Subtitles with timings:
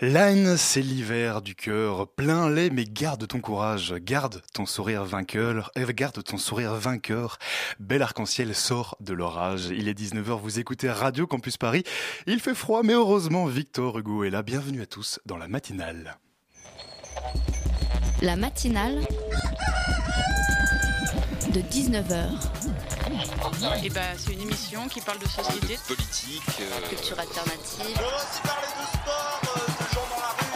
[0.00, 5.72] L'âne, c'est l'hiver du cœur, plein lait, mais garde ton courage, garde ton sourire vainqueur,
[5.76, 7.38] euh, garde ton sourire vainqueur.
[7.80, 9.66] Bel arc-en-ciel sort de l'orage.
[9.72, 11.82] Il est 19h, vous écoutez Radio Campus Paris.
[12.28, 14.44] Il fait froid, mais heureusement, Victor Hugo est là.
[14.44, 16.16] Bienvenue à tous dans la matinale.
[18.22, 19.00] La matinale
[21.52, 22.28] de 19h.
[23.82, 26.88] Et ben, c'est une émission qui parle de société, de politique, euh...
[26.88, 27.96] culture alternative.
[27.96, 29.67] On va aussi parler de sport, euh,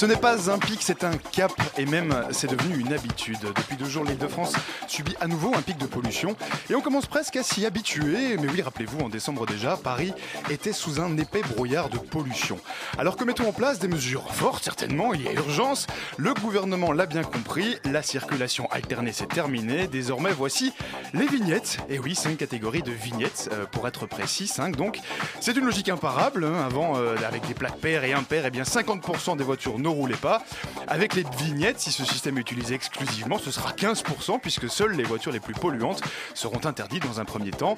[0.00, 3.36] Ce n'est pas un pic, c'est un cap et même c'est devenu une habitude.
[3.54, 4.54] Depuis deux jours, l'île de France
[4.88, 6.36] subit à nouveau un pic de pollution
[6.70, 8.38] et on commence presque à s'y habituer.
[8.38, 10.14] Mais oui, rappelez-vous, en décembre déjà, Paris
[10.48, 12.58] était sous un épais brouillard de pollution.
[12.96, 15.86] Alors que mettons en place des mesures fortes, certainement, il y a urgence.
[16.16, 19.86] Le gouvernement l'a bien compris, la circulation alternée s'est terminée.
[19.86, 20.72] Désormais, voici
[21.12, 21.76] les vignettes.
[21.90, 24.98] Et oui, cinq catégories de vignettes, euh, pour être précis, cinq donc.
[25.40, 26.46] C'est une logique imparable.
[26.46, 26.64] Hein.
[26.64, 29.89] Avant, euh, avec des plaques paires et impaires, et eh bien 50% des voitures ne
[29.92, 30.42] roulez pas.
[30.86, 35.04] Avec les vignettes, si ce système est utilisé exclusivement, ce sera 15% puisque seules les
[35.04, 36.02] voitures les plus polluantes
[36.34, 37.76] seront interdites dans un premier temps.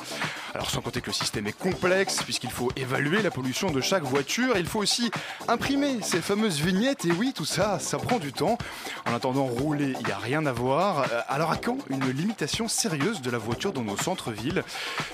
[0.55, 4.05] Alors sans compter que le système est complexe puisqu'il faut évaluer la pollution de chaque
[4.05, 5.10] voiture, il faut aussi
[5.48, 8.58] imprimer ces fameuses vignettes et oui, tout ça, ça prend du temps.
[9.06, 11.00] En attendant, rouler, il n'y a rien à voir.
[11.12, 14.64] Euh, alors à quand une limitation sérieuse de la voiture dans nos centres-villes?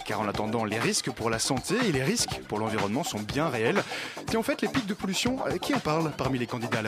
[0.05, 3.49] Car en attendant, les risques pour la santé et les risques pour l'environnement sont bien
[3.49, 3.83] réels.
[4.33, 6.83] Et en fait, les pics de pollution, euh, qui en parle parmi les candidats à
[6.83, 6.88] la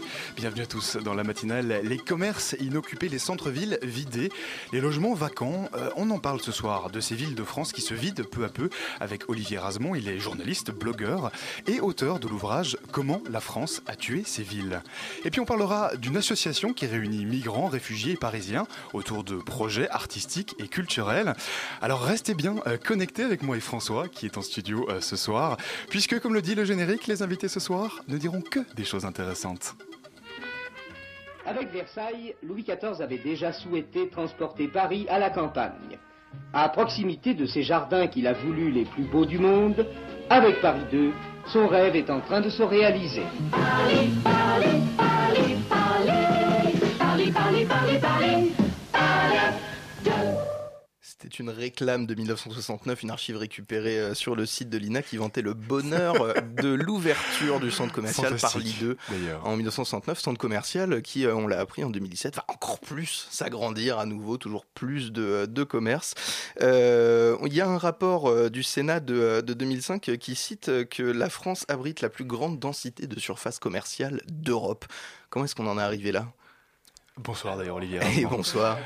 [0.35, 1.81] Bienvenue à tous dans la matinale.
[1.83, 4.31] Les commerces inoccupés, les centres-villes vidés,
[4.71, 5.69] les logements vacants.
[5.75, 8.43] Euh, on en parle ce soir de ces villes de France qui se vident peu
[8.45, 8.69] à peu
[8.99, 9.93] avec Olivier Rasmont.
[9.93, 11.31] Il est journaliste, blogueur
[11.67, 14.81] et auteur de l'ouvrage Comment la France a tué ces villes.
[15.25, 19.89] Et puis on parlera d'une association qui réunit migrants, réfugiés et parisiens autour de projets
[19.89, 21.33] artistiques et culturels.
[21.81, 25.15] Alors restez bien euh, connectés avec moi et François qui est en studio euh, ce
[25.15, 25.57] soir,
[25.89, 29.05] puisque comme le dit le générique, les invités ce soir ne diront que des choses
[29.05, 29.75] intéressantes.
[31.45, 35.97] Avec Versailles, Louis XIV avait déjà souhaité transporter Paris à la campagne.
[36.53, 39.85] À proximité de ces jardins qu'il a voulu les plus beaux du monde,
[40.29, 41.11] avec Paris II,
[41.47, 43.23] son rêve est en train de se réaliser.
[51.31, 55.15] C'est une réclame de 1969, une archive récupérée euh, sur le site de l'INA qui
[55.15, 58.97] vantait le bonheur euh, de l'ouverture du centre commercial Paris 2
[59.45, 63.97] en 1969, centre commercial qui, euh, on l'a appris en 2017, va encore plus s'agrandir
[63.97, 66.15] à nouveau, toujours plus de, de commerce.
[66.59, 71.65] Il y a un rapport du Sénat de, de 2005 qui cite que la France
[71.69, 74.85] abrite la plus grande densité de surface commerciale d'Europe.
[75.29, 76.27] Comment est-ce qu'on en est arrivé là?
[77.23, 77.99] Bonsoir d'ailleurs Olivier.
[78.17, 78.77] Et bonsoir.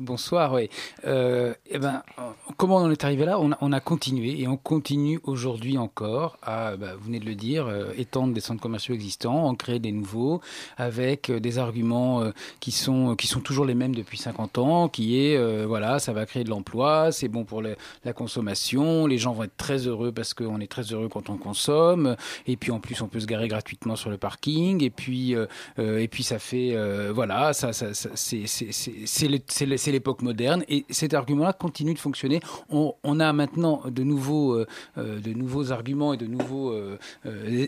[0.00, 0.68] Bonsoir, oui.
[1.06, 2.02] Euh, eh ben,
[2.56, 3.38] comment on en est arrivé là?
[3.38, 7.24] On a, on a, continué et on continue aujourd'hui encore à, bah, vous venez de
[7.24, 10.40] le dire, euh, étendre des centres commerciaux existants, en créer des nouveaux,
[10.76, 14.88] avec euh, des arguments euh, qui, sont, qui sont toujours les mêmes depuis 50 ans,
[14.88, 19.06] qui est, euh, voilà, ça va créer de l'emploi, c'est bon pour le, la consommation,
[19.06, 22.16] les gens vont être très heureux parce qu'on est très heureux quand on consomme,
[22.46, 25.34] et puis en plus on peut se garer gratuitement sur le parking, et puis,
[25.78, 26.76] et puis ça fait,
[27.12, 29.26] voilà, ça, c'est
[29.92, 32.40] l'époque moderne et cet argument-là continue de fonctionner.
[32.70, 34.66] On, a maintenant de nouveaux, euh,
[34.98, 36.98] euh de nouveaux arguments et de nouveaux euh,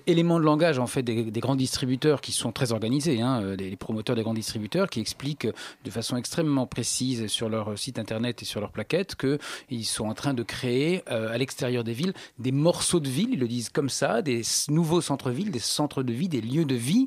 [0.07, 3.77] éléments de langage en fait des, grands distributeurs qui sont très organisés, hein, les, les,
[3.77, 8.45] promoteurs des grands distributeurs qui expliquent de façon extrêmement précise sur leur site internet et
[8.45, 13.01] sur leur plaquette qu'ils sont en train de créer à l'extérieur des villes des morceaux
[13.01, 16.41] de ville, ils le disent comme ça, des nouveaux centres-villes, des centres de vie, des
[16.41, 17.07] lieux de vie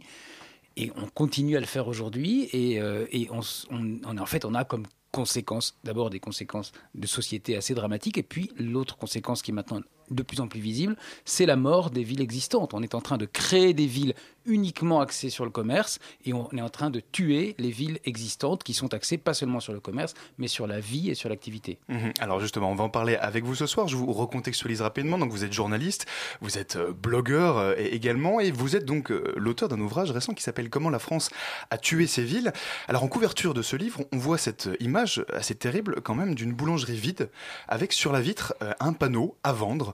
[0.78, 2.50] et on continue à le faire aujourd'hui.
[2.54, 8.18] Et, euh, en fait, on a comme conséquence, d'abord des conséquences de société assez dramatiques,
[8.18, 11.90] et puis l'autre conséquence qui est maintenant de plus en plus visible, c'est la mort
[11.90, 12.74] des villes existantes.
[12.74, 14.14] On est en train de créer des villes
[14.46, 18.64] uniquement axées sur le commerce et on est en train de tuer les villes existantes
[18.64, 21.78] qui sont axées pas seulement sur le commerce, mais sur la vie et sur l'activité.
[21.90, 22.10] Mmh.
[22.20, 23.88] Alors justement, on va en parler avec vous ce soir.
[23.88, 25.18] Je vous recontextualise rapidement.
[25.18, 26.06] Donc vous êtes journaliste,
[26.42, 30.34] vous êtes euh, blogueur euh, également et vous êtes donc euh, l'auteur d'un ouvrage récent
[30.34, 31.30] qui s'appelle Comment la France
[31.70, 32.52] a tué ses villes.
[32.88, 36.54] Alors en couverture de ce livre, on voit cette image assez terrible quand même d'une
[36.54, 37.30] boulangerie vide
[37.68, 39.94] avec sur la vitre un panneau à vendre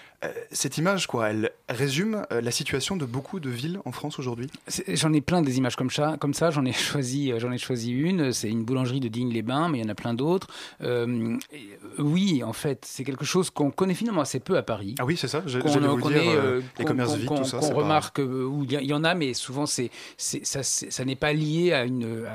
[0.51, 4.47] cette image, quoi, elle résume la situation de beaucoup de villes en France aujourd'hui?
[4.87, 6.17] J'en ai plein des images comme ça.
[6.19, 8.31] Comme ça, j'en ai choisi, j'en ai choisi une.
[8.31, 10.47] C'est une boulangerie de Digne-les-Bains, mais il y en a plein d'autres.
[11.97, 14.95] oui, en fait, c'est quelque chose qu'on connaît finalement assez peu à Paris.
[14.99, 15.43] Ah oui, c'est ça.
[15.45, 17.59] J'allais vous dire, les commerces vides, tout ça.
[17.59, 21.73] Qu'on remarque où il y, en a, mais souvent c'est, ça, ça n'est pas lié
[21.73, 22.25] à une,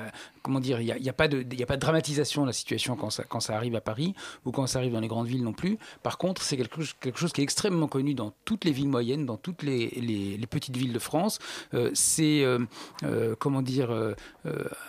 [0.47, 3.11] comment dire, il n'y a, pas de, a pas de dramatisation de la situation quand
[3.11, 5.53] ça, quand ça arrive à Paris ou quand ça arrive dans les grandes villes non
[5.53, 5.77] plus.
[6.05, 9.27] Par contre, c'est quelque, quelque, chose qui est extrêmement connu dans toutes les villes moyennes,
[9.27, 11.39] dans toutes les, les, petites villes de France.
[11.75, 12.61] Euh, c'est, euh,
[13.03, 13.91] euh, comment dire,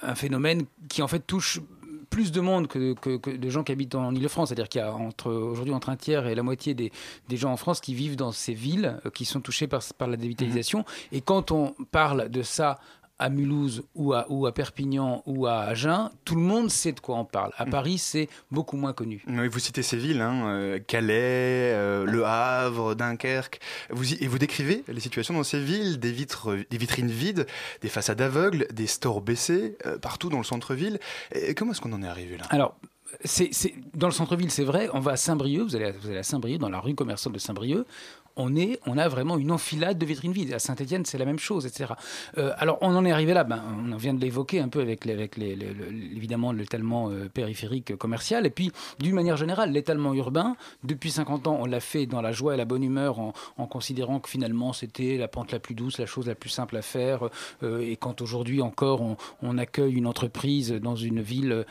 [0.01, 1.59] un phénomène qui en fait touche
[2.09, 4.49] plus de monde que, que, de gens qui habitent en Ile-de-France.
[4.49, 6.91] C'est-à-dire qu'il y a entre, aujourd'hui entre un tiers et la moitié des,
[7.27, 10.15] des, gens en France qui vivent dans ces villes qui sont touchées par, par la
[10.15, 10.79] dévitalisation.
[10.79, 11.15] Mmh.
[11.15, 12.79] Et quand on parle de ça
[13.19, 16.99] à Mulhouse ou à, ou à, Perpignan ou à Agen, tout le monde sait de
[16.99, 17.51] quoi on parle.
[17.57, 17.69] À mm.
[17.69, 19.23] Paris, c'est beaucoup moins connu.
[19.27, 23.59] vous citez ces villes, hein, euh, Calais, euh, Le Havre, Dunkerque,
[23.89, 27.47] vous et vous décrivez les situations dans ces villes, des, vitres, des vitrines vides,
[27.81, 30.99] des façades aveugles, des stores baissés, euh, partout dans le centre-ville.
[31.55, 32.45] Comment est-ce qu'on en est arrivé là?
[32.49, 32.77] Alors,
[33.23, 33.51] c'est,
[33.93, 34.89] dans le centre-ville, c'est vrai.
[34.93, 37.39] On va à Saint-Brieuc, vous allez, vous allez à Saint-Brieuc, dans la rue commerçante de
[37.39, 37.85] Saint-Brieuc
[38.37, 40.53] on, est, on a vraiment une enfilade de vitrines vides.
[40.53, 41.93] À Saint-Etienne, c'est la même chose, etc.
[42.37, 43.61] Euh, alors, on en est arrivé là, ben,
[43.91, 45.57] on vient de l'évoquer un peu avec, avec les,
[46.15, 48.45] évidemment l'étalement euh, périphérique commercial.
[48.45, 52.31] Et puis, d'une manière générale, l'étalement urbain, depuis 50 ans, on l'a fait dans la
[52.31, 53.33] joie et la bonne humeur en,
[53.67, 56.81] considérant que finalement, c'était la pente la plus douce, la chose la plus simple à
[56.81, 57.29] faire.
[57.63, 59.01] Euh, et quand aujourd'hui encore,
[59.41, 61.65] on, accueille une entreprise dans une ville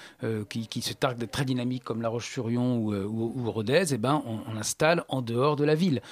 [0.49, 4.57] qui, se targue d'être très dynamique comme La Roche-sur-Yon ou, Rodez, eh ben, on, on,
[4.57, 6.03] installe en dehors de la ville.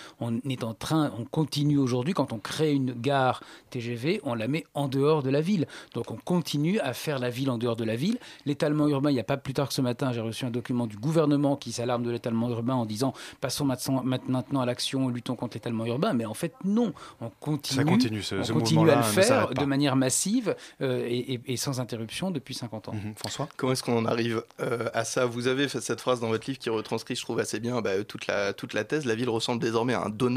[0.51, 4.65] Est en train, on continue aujourd'hui, quand on crée une gare TGV, on la met
[4.75, 5.67] en dehors de la ville.
[5.95, 8.19] Donc on continue à faire la ville en dehors de la ville.
[8.47, 10.87] L'étalement urbain, il n'y a pas plus tard que ce matin, j'ai reçu un document
[10.87, 15.57] du gouvernement qui s'alarme de l'étalement urbain en disant passons maintenant à l'action, luttons contre
[15.57, 16.13] l'étalement urbain.
[16.13, 20.55] Mais en fait, non, on continue, continue, on continue à le faire de manière massive
[20.83, 22.95] euh, et, sans interruption depuis 50 ans.
[22.95, 23.15] Mhm.
[23.17, 23.49] François?
[23.57, 25.25] Comment est-ce qu'on en arrive euh, à ça?
[25.25, 28.03] Vous avez fait cette phrase dans votre livre qui retranscrit, je trouve assez bien, bah,
[28.05, 29.07] toute, la, toute la thèse.
[29.07, 30.34] La ville ressemble désormais à un donut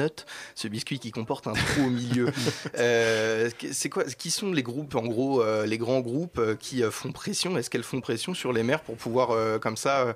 [0.55, 2.27] ce biscuit qui comporte un trou au milieu.
[2.77, 6.81] Euh, c'est quoi Qui sont les groupes, en gros, euh, les grands groupes euh, qui
[6.91, 7.57] font pression?
[7.57, 10.13] Est-ce qu'elles font pression sur les maires pour pouvoir, comme ça,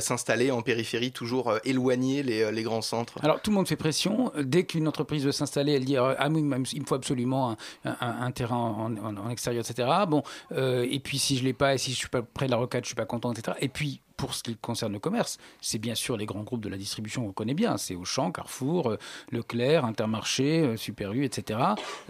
[0.00, 3.14] s'installer en périphérie, toujours éloigner les, les, grands centres?
[3.22, 4.32] Alors, tout le monde fait pression.
[4.38, 9.30] Dès qu'une entreprise veut s'installer, elle dit Ah, il me faut absolument un, terrain en,
[9.30, 9.88] extérieur, etc.
[10.08, 10.22] Bon,
[10.56, 12.84] et puis si je l'ai pas, et si je suis pas près de la requête,
[12.84, 13.56] je suis pas content, etc.
[13.60, 16.68] Et puis, pour ce qui concerne le commerce, c'est bien sûr les grands groupes de
[16.68, 17.78] la distribution qu'on connaît bien.
[17.78, 18.98] C'est Auchan, Carrefour, euh,
[19.32, 21.58] Leclerc, Intermarché, euh, Super U, etc.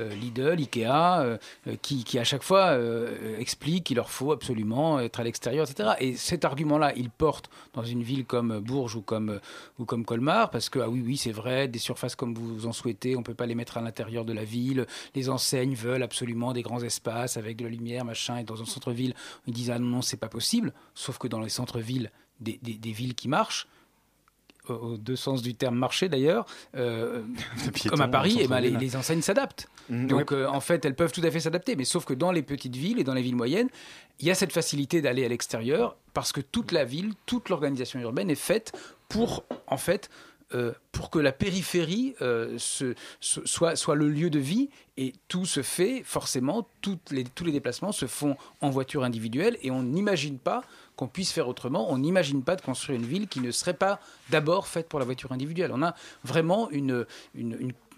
[0.01, 1.39] Euh, Lidl, Ikea,
[1.83, 2.77] qui, qui, à chaque fois
[3.39, 5.91] expliquent qu'il leur faut absolument être à l'extérieur, etc.
[6.01, 9.41] Et cet argument-là, il porte dans une ville comme Bourges ou comme,
[9.79, 12.73] ou comme Colmar, parce que, ah oui, oui, c'est vrai, des surfaces comme vous en
[12.73, 14.87] souhaitez, on ne peut pas les mettre à l'intérieur de la ville.
[15.15, 18.39] Les enseignes veulent absolument des grands espaces avec de la lumière, machin.
[18.39, 19.15] Et dans un centre-ville,
[19.47, 20.73] ils disent, ah non, non, c'est pas possible.
[20.95, 22.00] Sauf que dans les centres-villes,
[22.41, 23.67] des, villes qui marchent,
[24.69, 26.47] aux deux sens du terme marché d'ailleurs,
[26.77, 27.23] euh,
[27.89, 29.69] comme à Paris, et eh ben, les, enseignes s'adaptent.
[29.89, 32.31] Mmh, Donc euh, en fait, elles peuvent tout à fait s'adapter, mais sauf que dans
[32.31, 33.69] les petites villes et dans les villes moyennes,
[34.21, 38.01] il y a cette facilité d'aller à l'extérieur parce que toute la ville, toute l'organisation
[38.01, 38.73] urbaine est faite
[39.09, 40.11] pour en fait
[40.55, 42.15] euh, pour que la périphérie
[42.59, 48.07] soit, soit le lieu de vie et tout se fait forcément, tous les déplacements se
[48.07, 50.63] font en voiture individuelle et on n'imagine pas
[50.97, 51.91] qu'on puisse faire autrement.
[51.91, 55.05] On n'imagine pas de construire une ville qui ne serait pas d'abord faite pour la
[55.05, 55.71] voiture individuelle.
[55.73, 57.07] On a vraiment une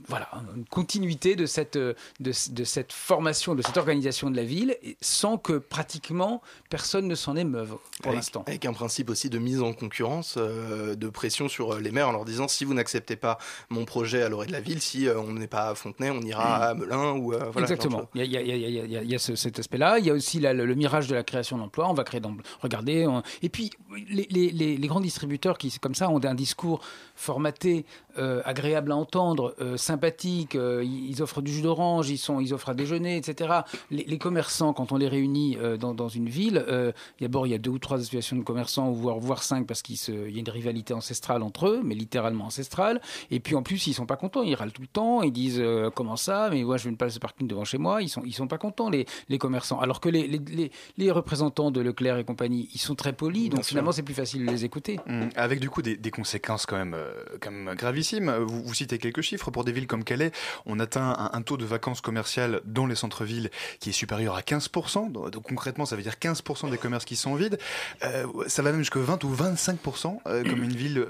[0.09, 4.77] voilà, une continuité de cette, de, de, cette formation, de cette organisation de la ville,
[5.01, 8.45] sans que pratiquement personne ne s'en émeuve pour l'instant.
[8.47, 12.09] Avec un principe aussi de mise en concurrence, euh, de pression sur euh, les maires
[12.09, 13.39] en leur disant si vous n'acceptez pas
[13.71, 16.21] mon projet à l'orée de la ville, si euh, on n'est pas à Fontenay, on
[16.21, 18.09] ira à Melun ou voilà, Exactement.
[18.15, 19.99] Il y a, y a, y a cet aspect-là.
[19.99, 21.89] Il y a aussi le, mirage de la création d'emplois.
[21.89, 23.07] On va créer dans, regardez.
[23.43, 23.71] Et puis
[24.09, 26.81] les, les, les, grands distributeurs qui comme ça ont un discours
[27.15, 27.85] formaté,
[28.17, 29.55] agréable à entendre,
[29.93, 33.61] sympathiques, euh, ils offrent du jus d'orange, ils, sont, ils offrent à déjeuner, etc.
[33.91, 37.55] Les, commerçants, quand on les réunit euh, dans, dans, une ville, euh, d'abord il y
[37.55, 39.97] a deux ou trois associations de commerçants, voire, voire cinq, parce qu'il
[40.31, 43.01] y a une rivalité ancestrale entre eux, mais littéralement ancestrale.
[43.31, 45.63] Et puis en plus, ils sont pas contents, ils râlent tout le temps, ils disent
[45.95, 48.23] comment ça, mais moi je veux une place de parking devant chez moi, ils sont,
[48.25, 49.81] ils sont pas contents, les, les commerçants.
[49.81, 53.65] Alors que les, les, les, représentants de Leclerc et compagnie, ils sont très polis, donc
[53.65, 54.99] finalement c'est plus facile de les écouter.
[55.07, 55.29] Mmh.
[55.37, 56.97] Avec du coup des, des conséquences quand même,
[57.41, 58.31] quand même gravissimes.
[58.31, 59.51] Vous, vous, citez quelques chiffres.
[59.51, 60.33] Pour des villes comme Calais,
[60.67, 64.41] on atteint un, un taux de vacances commerciales dans les centres-villes qui est supérieur à
[64.41, 65.13] 15%.
[65.13, 67.59] Donc, concrètement, ça veut dire 15% des commerces qui sont vides.
[68.05, 71.07] Euh, ça va même jusqu'à 20 ou 25% euh, comme une ville,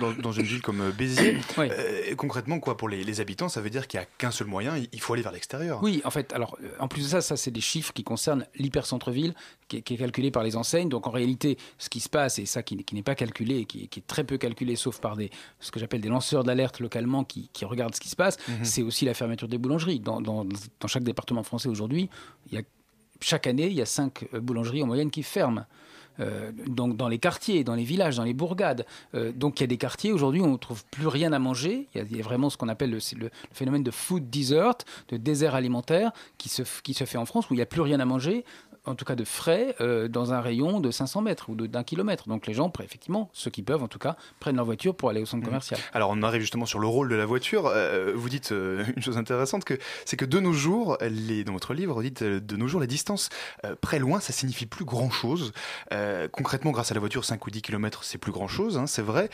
[0.00, 1.38] dans, dans, une ville comme Béziers.
[2.16, 4.74] concrètement, quoi, pour les, les habitants, ça veut dire qu'il n'y a qu'un seul moyen,
[4.92, 5.82] il faut aller vers l'extérieur.
[5.82, 9.34] Oui, en fait, alors en plus de ça, ça c'est des chiffres qui concernent l'hypercentre-ville,
[9.68, 10.88] qui, qui, est calculé par les enseignes.
[10.88, 14.00] Donc en réalité, ce qui se passe, et ça qui, n'est pas calculé, qui, qui,
[14.00, 17.48] est très peu calculé, sauf par des, ce que j'appelle des lanceurs d'alerte localement qui,
[17.62, 18.64] regardent ce qui se passe, mhm.
[18.64, 20.00] c'est aussi la fermeture des boulangeries.
[20.00, 22.08] Dans, dans, dans chaque département français aujourd'hui,
[22.50, 22.62] il y a,
[23.20, 25.66] chaque année, il y a cinq euh, boulangeries en moyenne qui ferment.
[26.20, 28.86] Euh, donc dans les quartiers, dans les villages, dans les bourgades.
[29.14, 31.38] Euh, donc il y a des quartiers aujourd'hui où on ne trouve plus rien à
[31.38, 31.88] manger.
[31.94, 34.76] Il y a, vraiment ce qu'on appelle le, le, phénomène de food desert,
[35.08, 37.80] de désert alimentaire, qui se, qui se fait en France, où il n'y a plus
[37.80, 38.44] rien à manger
[38.86, 42.28] en tout cas de frais euh, dans un rayon de 500 mètres ou d'un kilomètre.
[42.28, 45.22] Donc les gens, effectivement, ceux qui peuvent en tout cas, prennent leur voiture pour aller
[45.22, 45.46] au centre mmh.
[45.46, 45.80] commercial.
[45.92, 47.66] Alors on arrive justement sur le rôle de la voiture.
[47.66, 51.52] Euh, vous dites euh, une chose intéressante, que c'est que de nos jours, les, dans
[51.52, 53.28] votre livre, vous dites de nos jours, la distance
[53.80, 55.52] près loin, ça signifie plus grand-chose.
[56.32, 59.30] concrètement, grâce à la voiture, 5 ou 10 kilomètres, c'est plus grand-chose, hein, c'est vrai.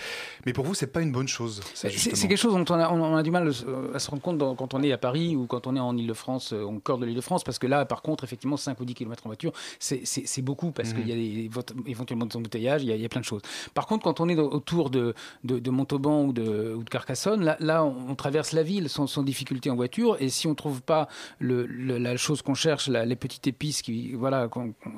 [0.47, 1.61] Mais pour vous, c'est pas une bonne chose.
[1.75, 4.75] C'est quelque chose dont on a, on a, du mal à se rendre compte quand
[4.75, 7.59] on est à Paris ou quand on est en Ile-de-France, au cœur de l'Île-de-France, parce
[7.59, 9.30] que là, par contre, effectivement, 5 ou 10 kilomètres en
[9.78, 11.85] c'est beaucoup parce qu'il y a mhm.
[11.87, 13.42] éventuellement des embouteillages, il y, a, il y, a, plein de choses.
[13.75, 17.56] Par contre, quand on est autour de, de, Montauban ou de, ou de Carcassonne, là,
[17.61, 20.82] là on, traverse la ville sans, sans, difficulté en voiture et si on ne trouve
[20.82, 24.49] pas le, la chose qu'on cherche, les petites épices qui, voilà,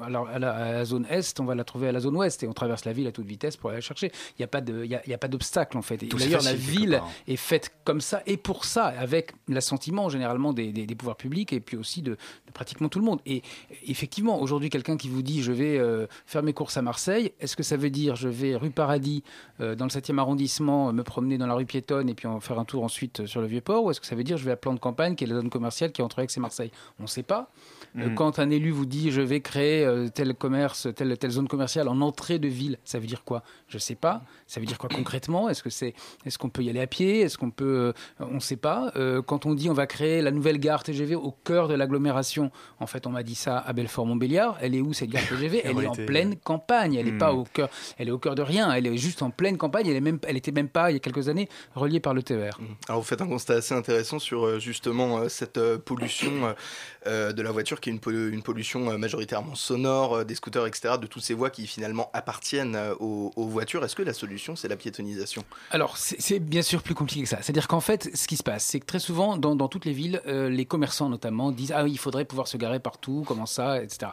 [0.03, 2.53] alors à, la, zone est, on va la trouver à la zone ouest et on
[2.53, 4.11] traverse la ville à toute vitesse pour aller la chercher.
[4.31, 5.99] Il n'y a pas de, il y a, pas d'obstacle en fait.
[5.99, 10.95] D'ailleurs, la ville est faite comme ça et pour ça, avec l'assentiment généralement des, des,
[10.95, 13.21] pouvoirs publics et puis aussi de, de pratiquement tout le monde.
[13.27, 13.43] Et
[13.87, 17.57] effectivement, aujourd'hui, quelqu'un qui vous dit je vais euh, faire mes courses à Marseille, est-ce
[17.57, 19.23] que ça veut dire je vais rue Paradis
[19.61, 22.59] euh, dans le 7e arrondissement me promener dans la rue piétonne et puis en faire
[22.59, 24.53] un tour ensuite euh, sur le Vieux-Port ou est-ce que ça veut dire je vais
[24.53, 26.71] à Plan de Campagne qui est la zone commerciale qui est entre Aix et Marseille?
[26.99, 27.51] On ne sait pas.
[27.95, 28.15] Mm.
[28.15, 32.01] Quand un élu vous dit je vais créer tel commerce, telle, telle zone commerciale en
[32.01, 33.43] entrée de ville, ça veut dire quoi?
[33.73, 34.21] Je ne sais pas.
[34.47, 35.49] Ça veut dire quoi concrètement?
[35.49, 35.95] Est-ce que c'est
[36.27, 37.23] est-ce qu'on peut y aller à pied?
[37.23, 38.93] Est-ce qu'on peut On ne sait pas.
[39.27, 42.51] quand on dit on va créer la nouvelle gare TGV au cœur de l'agglomération,
[42.81, 44.59] en fait on m'a dit ça à Belfort-Montbéliard.
[44.61, 46.95] Elle est où cette gare TGV Elle est en pleine campagne.
[46.95, 47.39] Elle n'est pas hmm.
[47.39, 47.71] au cœur.
[47.97, 48.71] Elle est au cœur de rien.
[48.73, 49.87] Elle est juste en pleine campagne.
[49.87, 50.19] Elle est même.
[50.27, 52.59] Elle était même pas il y a quelques années reliée par le TER.
[52.61, 52.75] Hmm.
[52.89, 56.55] Alors vous faites un constat assez intéressant sur euh, justement euh, cette euh, pollution
[57.07, 60.95] de la voiture qui est une, une pollution majoritairement sonore des scooters etc.
[61.01, 63.62] De toutes ces voies qui finalement appartiennent aux, voitures.
[63.63, 67.39] Est-ce que la solution c'est la piétonisation Alors c'est bien sûr plus compliqué que ça.
[67.43, 70.21] C'est-à-dire qu'en fait ce qui se passe c'est que très souvent dans, toutes les villes
[70.27, 74.13] les commerçants notamment disent ah il faudrait pouvoir se garer partout comment ça etc.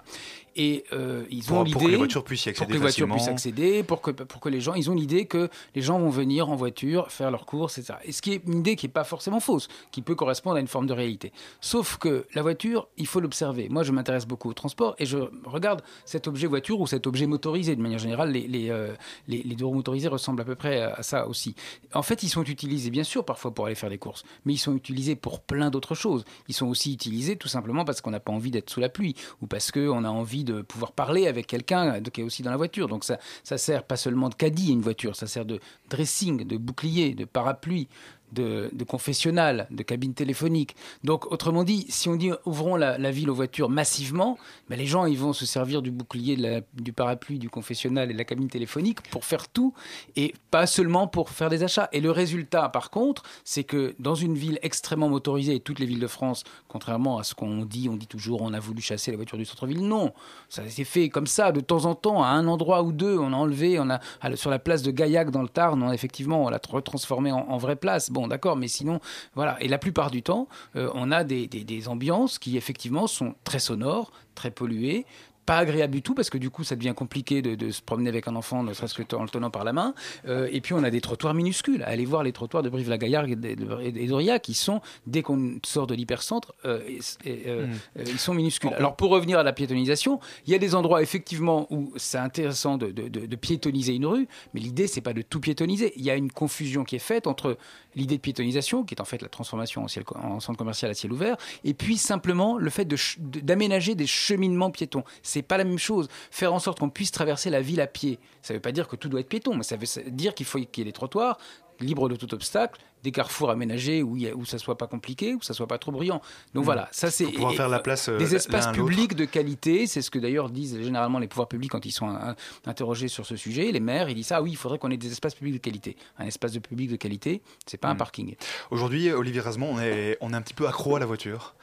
[0.56, 2.80] Et euh, ils ont l'idée pour que les voitures puissent y accéder, pour que les
[2.80, 6.00] voitures puissent accéder, pour que pour que les gens, ils ont l'idée que les gens
[6.00, 8.00] vont venir en voiture faire leurs courses, etc.
[8.06, 10.60] Et ce qui est une idée qui est pas forcément fausse, qui peut correspondre à
[10.60, 11.32] une forme de réalité.
[11.62, 13.70] Sauf que la voiture, il faut l'observer.
[13.70, 17.26] Moi, je m'intéresse beaucoup au transport et je regarde cet objet voiture ou cet objet
[17.26, 17.76] motorisé.
[17.76, 18.94] De manière générale, les les, euh,
[19.28, 21.56] les, les deux roues motorisées ressemblent à peu près à ça aussi.
[21.94, 24.58] En fait, ils sont utilisés bien sûr parfois pour aller faire des courses, mais ils
[24.58, 26.26] sont utilisés pour plein d'autres choses.
[26.48, 29.16] Ils sont aussi utilisés tout simplement parce qu'on n'a pas envie d'être sous la pluie
[29.42, 32.58] ou parce qu'on a envie de pouvoir parler avec quelqu'un qui est aussi dans la
[32.58, 32.88] voiture.
[32.88, 36.58] Donc ça, ça sert pas seulement de caddie une voiture, ça sert de dressing, de
[36.58, 37.88] bouclier, de parapluie,
[38.32, 40.76] de, confessionnal, de cabine téléphonique.
[41.04, 44.38] Donc, autrement dit, si on dit ouvrons la, ville aux voitures massivement,
[44.70, 48.18] ben les gens ils vont se servir du bouclier, du parapluie, du confessionnal et de
[48.18, 49.74] la cabine téléphonique pour faire tout
[50.16, 51.90] et pas seulement pour faire des achats.
[51.92, 55.86] Et le résultat, par contre, c'est que dans une ville extrêmement motorisée, et toutes les
[55.86, 59.12] villes de France, contrairement à ce qu'on dit, on dit toujours on a voulu chasser
[59.12, 59.82] les voitures du centre-ville.
[59.82, 60.14] Non,
[60.50, 63.34] ça s'est fait comme ça, de temps en temps, à un endroit ou deux, on
[63.34, 64.00] a enlevé, on a
[64.36, 67.40] sur la place de Gaillac dans le Tarn, on a effectivement on l'a retransformé en,
[67.40, 69.00] en vraie place d'accord, mais sinon,
[69.36, 69.58] voilà.
[69.62, 73.60] Et la plupart du temps, euh, on a des, des, ambiances qui, effectivement, sont très
[73.60, 75.06] sonores, très polluées,
[75.50, 78.28] pas agréable du tout parce que du coup ça devient compliqué de, se promener avec
[78.28, 79.96] un enfant ne serait-ce que en le tenant par la main.
[80.28, 81.82] Euh, et puis on a des trottoirs minuscules.
[81.88, 83.44] Allez voir les trottoirs de Brive-la-Gaillarde
[83.82, 86.82] et d'Oria qui sont dès qu'on sort de l'hypercentre euh,
[87.26, 88.02] euh, hmm.
[88.06, 88.72] ils sont minuscules.
[88.76, 92.78] Alors pour revenir à la piétonisation il y a des endroits effectivement où c'est intéressant
[92.78, 95.94] de, de, piétoniser une rue mais l'idée c'est pas de tout piétoniser.
[95.96, 97.58] Il y a une confusion qui est faite entre
[97.96, 101.12] l'idée de piétonisation qui est en fait la transformation en, en centre commercial à ciel
[101.12, 105.80] ouvert et puis simplement le fait d'aménager des cheminements piétons c'est c'est pas la même
[105.80, 106.10] chose.
[106.32, 108.90] Faire en sorte qu'on puisse traverser la ville à pied, ça ne veut pas dire
[108.90, 110.92] que tout doit être piéton, mais ça veut dire qu'il faut qu'il y ait des
[110.92, 111.38] trottoirs
[111.80, 115.42] libre de tout obstacle, des carrefours aménagés où, il où ça soit pas compliqué, où
[115.42, 116.22] ça soit pas trop bruyant.
[116.54, 116.66] Donc mm.
[116.66, 119.88] voilà, ça c'est pouvoir faire la place des espaces publics de qualité.
[119.88, 122.18] C'est ce que d'ailleurs disent généralement les pouvoirs publics quand ils sont
[122.66, 123.72] interrogés sur ce sujet.
[123.72, 125.96] Les maires, ils disent ah oui, il faudrait qu'on ait des espaces publics de qualité.
[126.18, 127.98] Un espace de public de qualité, c'est pas un mm.
[127.98, 128.36] parking.
[128.72, 131.56] Aujourd'hui, Olivier Rasmont, on est, on est un petit peu accro à la voiture.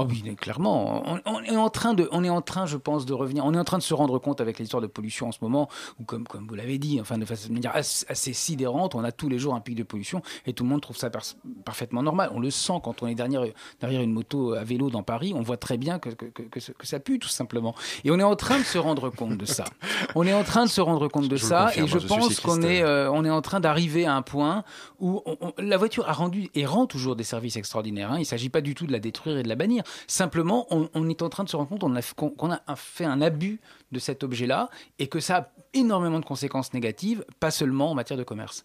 [0.00, 1.02] Oh oui, clairement.
[1.26, 3.44] On, est en train de, on est en train, je pense, de revenir.
[3.44, 5.68] On est en train de se rendre compte avec l'histoire de pollution en ce moment,
[5.98, 9.28] où comme, comme vous l'avez dit, enfin de façon manière assez, sidérante, on a tous
[9.28, 11.10] les jours un pic de pollution et tout le monde trouve ça
[11.64, 12.30] parfaitement normal.
[12.34, 13.42] On le sent quand on est derrière,
[13.80, 17.00] derrière une moto à vélo dans Paris, on voit très bien que, que, que, ça
[17.00, 17.74] pue tout simplement.
[18.04, 19.64] Et on est en train de se rendre compte de ça.
[20.14, 22.82] On est en train de se rendre compte de ça et je, pense qu'on est,
[22.82, 24.64] euh, on est en train d'arriver à un point
[25.00, 25.22] où
[25.58, 28.12] la voiture a rendu et rend toujours des services extraordinaires.
[28.12, 28.16] Hein.
[28.16, 29.82] Il ne s'agit pas du tout de la détruire et de la bannir.
[30.06, 33.60] Simplement, on, est en train de se rendre compte qu'on a, fait un abus
[33.92, 34.68] de cet objet-là
[34.98, 38.64] et que ça a énormément de conséquences négatives, pas seulement en matière de commerce.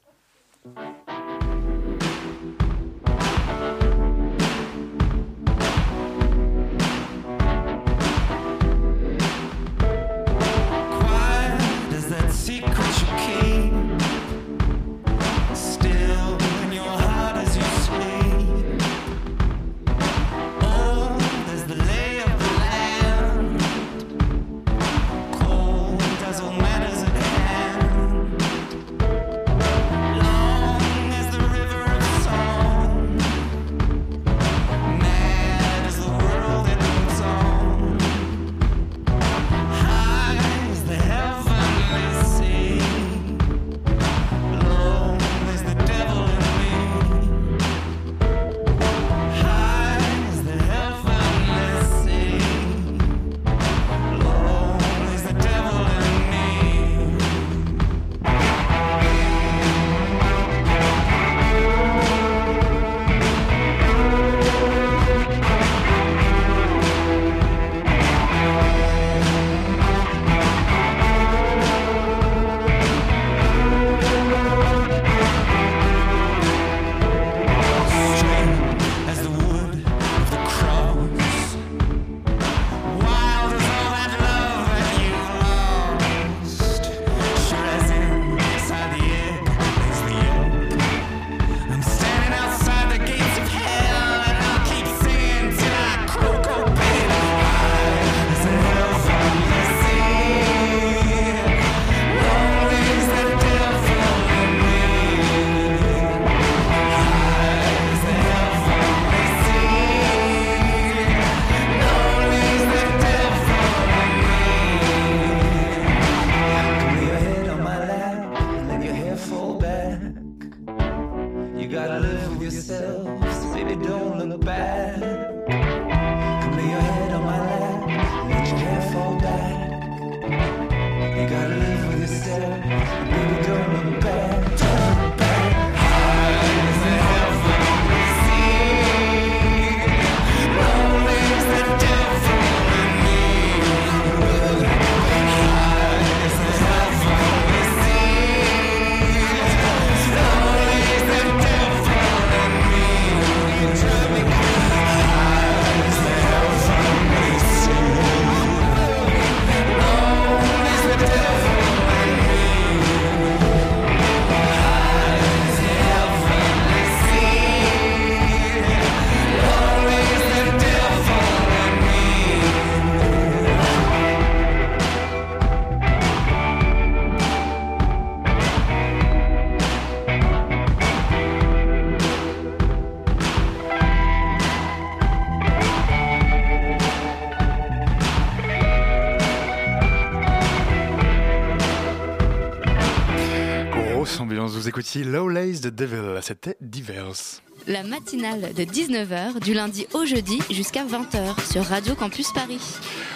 [195.03, 197.41] Low Lace the Devil, c'était Divers.
[197.67, 202.59] La matinale de 19h du lundi au jeudi jusqu'à 20h sur Radio Campus Paris.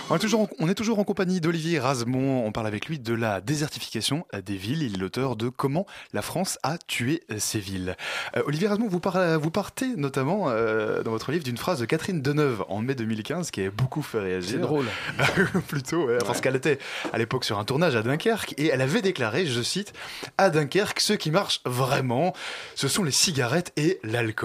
[0.09, 2.45] On est toujours en, on est toujours en compagnie d'Olivier Rasmont.
[2.45, 4.83] On parle avec lui de la désertification des villes.
[4.83, 7.97] Il est l'auteur de Comment la France a tué ses villes.
[8.37, 9.01] Euh, Olivier Rasmont, vous,
[9.41, 13.51] vous, partez notamment euh, dans votre livre d'une phrase de Catherine Deneuve en mai 2015
[13.51, 14.51] qui a beaucoup fait réagir.
[14.51, 14.85] C'est drôle.
[15.67, 16.79] Plutôt, parce qu'elle était
[17.11, 19.91] à l'époque sur un tournage à Dunkerque et elle avait déclaré, je cite,
[20.37, 22.33] à Dunkerque, ce qui marche vraiment,
[22.75, 24.36] ce sont les cigarettes et l'alcool.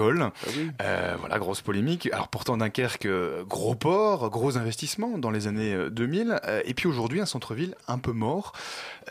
[0.45, 2.09] Ah euh, voilà, grosse polémique.
[2.11, 3.07] Alors pourtant Dunkerque,
[3.47, 7.75] gros port, gros investissement dans les années 2000, euh, euh, et puis aujourd'hui un centre-ville
[7.87, 8.53] un peu mort.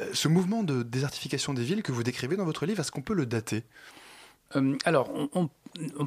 [0.00, 3.02] Euh, ce mouvement de désertification des villes que vous décrivez dans votre livre, est-ce qu'on
[3.02, 3.64] peut le dater?
[4.84, 5.48] Alors, on, on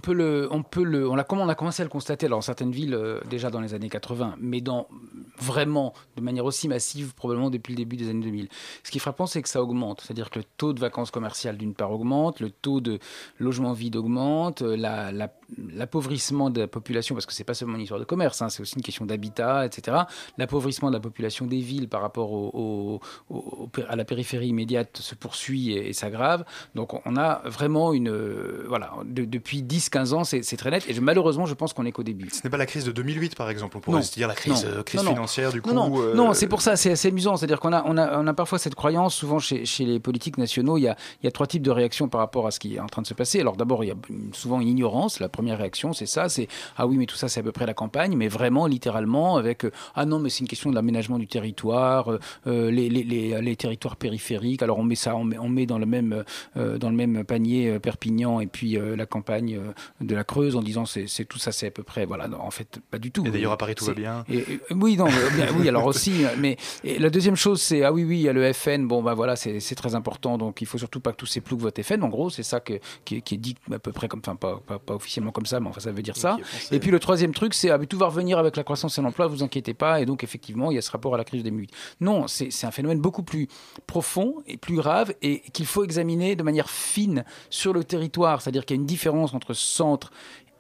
[0.02, 2.72] peut le, on peut le, on a, on a commencé à le constater dans certaines
[2.72, 4.88] villes euh, déjà dans les années 80, mais dans
[5.40, 8.48] vraiment de manière aussi massive probablement depuis le début des années 2000.
[8.84, 11.58] Ce qui est frappant, c'est que ça augmente, c'est-à-dire que le taux de vacances commerciales
[11.58, 13.00] d'une part augmente, le taux de
[13.40, 14.78] logement vide augmente, euh,
[15.58, 18.62] l'appauvrissement de la population, parce que c'est pas seulement une histoire de commerce, hein, c'est
[18.62, 19.98] aussi une question d'habitat, etc.
[20.38, 23.00] L'appauvrissement de la population des villes par rapport au,
[23.88, 26.46] à la périphérie immédiate se poursuit et, s'aggrave.
[26.74, 30.86] Donc on a vraiment une, euh, voilà, depuis 10-15 ans, c'est très net.
[30.90, 32.30] Et malheureusement, je pense qu'on est qu'au début.
[32.30, 33.78] Ce n'est pas la crise de 2008, par exemple.
[33.78, 35.70] On pourrait se dire la crise, euh, crise financière, du coup.
[35.70, 37.38] Euh, non, c'est pour ça, c'est assez amusant.
[37.38, 40.38] C'est-à-dire qu'on a, on a, on a parfois cette croyance, souvent chez, chez les politiques
[40.38, 42.60] nationaux, il y, a, il y a trois types de réactions par rapport à ce
[42.60, 43.40] qui est en train de se passer.
[43.40, 43.96] Alors d'abord, il y a
[44.34, 45.20] souvent une ignorance.
[45.20, 47.66] La première réaction, c'est ça c'est ah oui, mais tout ça, c'est à peu près
[47.66, 48.16] la campagne.
[48.16, 52.10] Mais vraiment, littéralement, avec euh, ah non, mais c'est une question de l'aménagement du territoire,
[52.46, 54.62] les, les, les, les, territoires périphériques.
[54.64, 56.24] Alors on met ça, on met, on met dans, le même,
[56.56, 60.86] dans le même panier Perpignan et puis la campagne euh, de la Creuse en disant
[60.86, 62.06] c'est tout ça, c'est à peu près.
[62.06, 63.26] Voilà, en fait, pas du tout.
[63.26, 64.26] Et d'ailleurs, à Paris, tout va bien.
[64.72, 65.08] oui, non,
[65.58, 66.24] oui, alors aussi.
[66.38, 68.88] Mais la deuxième chose, c'est ah oui, oui, il y a le FN.
[68.88, 70.38] Bon, bah voilà, c'est très important.
[70.38, 72.04] Donc, il faut surtout pas que tous ces ploucs votent FN.
[72.04, 74.94] En gros, c'est ça que, qui, est dit à peu près comme, enfin, pas, pas,
[74.94, 76.38] officiellement comme ça, mais enfin, ça veut dire ça.
[76.72, 79.28] Et puis le troisième truc, c'est ah, tout va revenir avec la croissance et l'emploi.
[79.28, 80.02] Vous inquiétez pas.
[80.02, 81.72] Et donc, effectivement, il y a ce rapport à la crise des 2008.
[82.02, 83.48] Non, c'est un phénomène beaucoup plus
[83.88, 88.42] profond et plus grave et qu'il faut examiner de manière fine sur le territoire.
[88.42, 90.12] C'est-à-dire qu'il y a une différence entre centre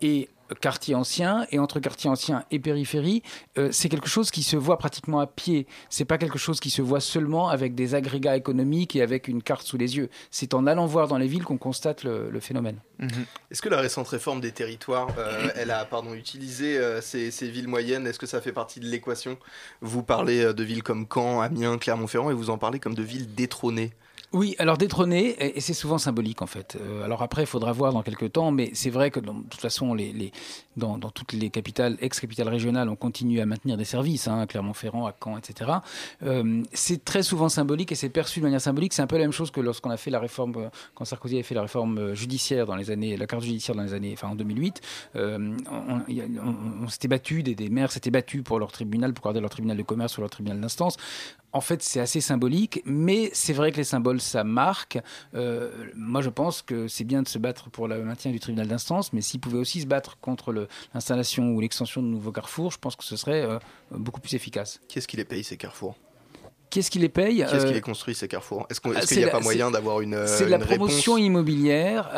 [0.02, 0.30] et
[0.60, 3.24] quartier ancien et entre quartier ancien et périphérie,
[3.58, 5.68] euh, c'est quelque chose qui se voit pratiquement à pied.
[5.90, 9.42] C'est pas quelque chose qui se voit seulement avec des agrégats économiques et avec une
[9.42, 10.10] carte sous les yeux.
[10.32, 12.80] C'est en allant voir dans les villes qu'on constate le, phénomène.
[13.00, 13.10] Mhm.
[13.50, 17.50] Est-ce que la récente réforme des territoires, euh, elle a pardon utilisé euh, ces, ces,
[17.50, 18.06] villes moyennes?
[18.06, 19.38] Est-ce que ça fait partie de l'équation?
[19.82, 23.34] Vous parlez de villes comme Caen, Amiens, Clermont-Ferrand et vous en parlez comme de villes
[23.34, 23.94] détrônées.
[24.36, 26.76] Oui, alors détrôner, et, c'est souvent symbolique en fait.
[26.76, 29.62] Euh, alors après, il faudra voir dans quelques temps, mais c'est vrai que de toute
[29.62, 29.96] façon,
[30.76, 35.16] dans, toutes les capitales, ex-capitales régionales, on continue à maintenir des services, hein, Clermont-Ferrand, à
[35.24, 35.72] Caen, etc.
[36.24, 38.92] Euh, c'est très souvent symbolique et c'est perçu de manière symbolique.
[38.92, 41.44] C'est un peu la même chose que lorsqu'on a fait la réforme, quand Sarkozy avait
[41.44, 44.36] fait la réforme judiciaire dans les années, la carte judiciaire dans les années, enfin en
[44.36, 44.82] 2008.
[45.16, 49.50] Euh, on, s'était battu, des, des maires s'étaient battus pour leur tribunal, pour garder leur
[49.50, 50.98] tribunal de commerce ou leur tribunal d'instance
[51.56, 55.00] en fait, c'est assez symbolique, mais c'est vrai que les symboles, ça marque.
[55.34, 58.68] Euh, moi, je pense que c'est bien de se battre pour le maintien du tribunal
[58.68, 62.80] d'instance, mais s'ils pouvaient aussi se battre contre l'installation ou l'extension de nouveaux carrefours, je
[62.80, 63.60] pense que ce serait euh,
[63.92, 64.82] beaucoup plus efficace.
[64.88, 65.96] Qui est-ce qui les paye, ces carrefours
[66.72, 67.36] Qu'est-ce qui les paye?
[67.36, 70.02] Qui est-ce qui euh, les construit ces carrefours Est-ce qu'il n'y a pas moyen d'avoir
[70.02, 72.12] une C'est de la promotion immobilière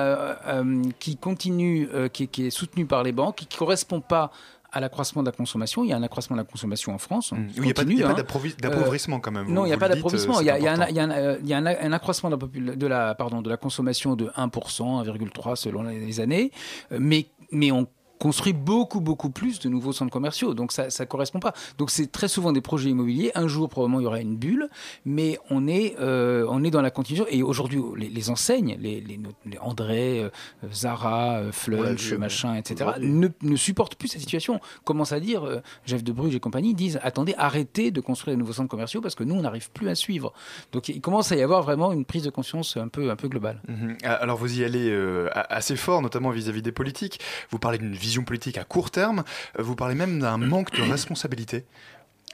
[1.00, 4.32] qui continue, qui, qui, est soutenue par les banques, qui ne correspond pas
[4.72, 5.84] à l'accroissement de la consommation.
[5.84, 7.32] Il y a un accroissement de la consommation en France.
[7.32, 7.38] Mmh.
[7.56, 8.16] il n'y a pas, hein.
[8.60, 9.52] d'appauvrissement quand même.
[9.52, 10.42] non, il n'y a pas d'appauvrissement.
[10.42, 15.84] Il y a, un, accroissement de la, pardon, de la consommation de 1%, 1,3% selon
[15.84, 16.52] les années.
[16.92, 17.88] Mais, mais on
[18.20, 20.54] construit beaucoup, beaucoup plus de nouveaux centres commerciaux.
[20.54, 21.54] Donc ça ne correspond pas.
[21.78, 23.32] Donc c'est très souvent des projets immobiliers.
[23.36, 24.70] Un jour, probablement, il y aura une bulle,
[25.06, 27.26] mais on est, euh, on est dans la continuation.
[27.30, 29.20] Et aujourd'hui, les, enseignes, les, les,
[29.60, 30.30] André, euh,
[30.72, 34.60] Zara, euh, Flunch, machin, etc., ne, ne, supportent plus cette situation.
[34.84, 38.54] Commence à dire, Jeff de Bruges et compagnie disent, attendez, arrêtez de construire des nouveaux
[38.54, 40.34] centres commerciaux parce que nous, on n'arrive plus à suivre.
[40.72, 43.28] Donc il commence à y avoir vraiment une prise de conscience un peu, un peu
[43.28, 43.62] globale.
[43.68, 43.98] Mhm.
[44.04, 44.96] Alors vous y allez
[45.34, 47.20] assez fort, notamment vis-à-vis -vis des politiques.
[47.50, 49.24] Vous parlez d'une vision politique à court terme.
[49.60, 51.66] Euh, vous parlez même d'un manque de responsabilité.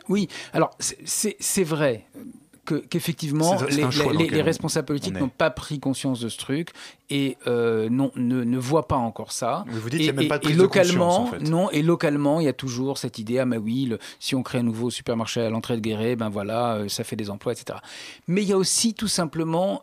[0.10, 2.06] Oui, alors c'est vrai
[2.66, 6.70] qu'effectivement, les, responsables politiques n'ont pas pris conscience de ce truc
[7.10, 9.66] et euh, non, ne, ne voient pas encore ça.
[9.68, 12.40] vous dites qu'il n'y a même pas de prise localement, de conscience, Non, et localement,
[12.40, 15.42] il y a toujours cette idée, ah bah oui, si on crée un nouveau supermarché
[15.42, 17.80] à l'entrée de Guéret, ben voilà, euh, ça fait des emplois, etc.
[18.28, 19.82] Mais il y a aussi tout simplement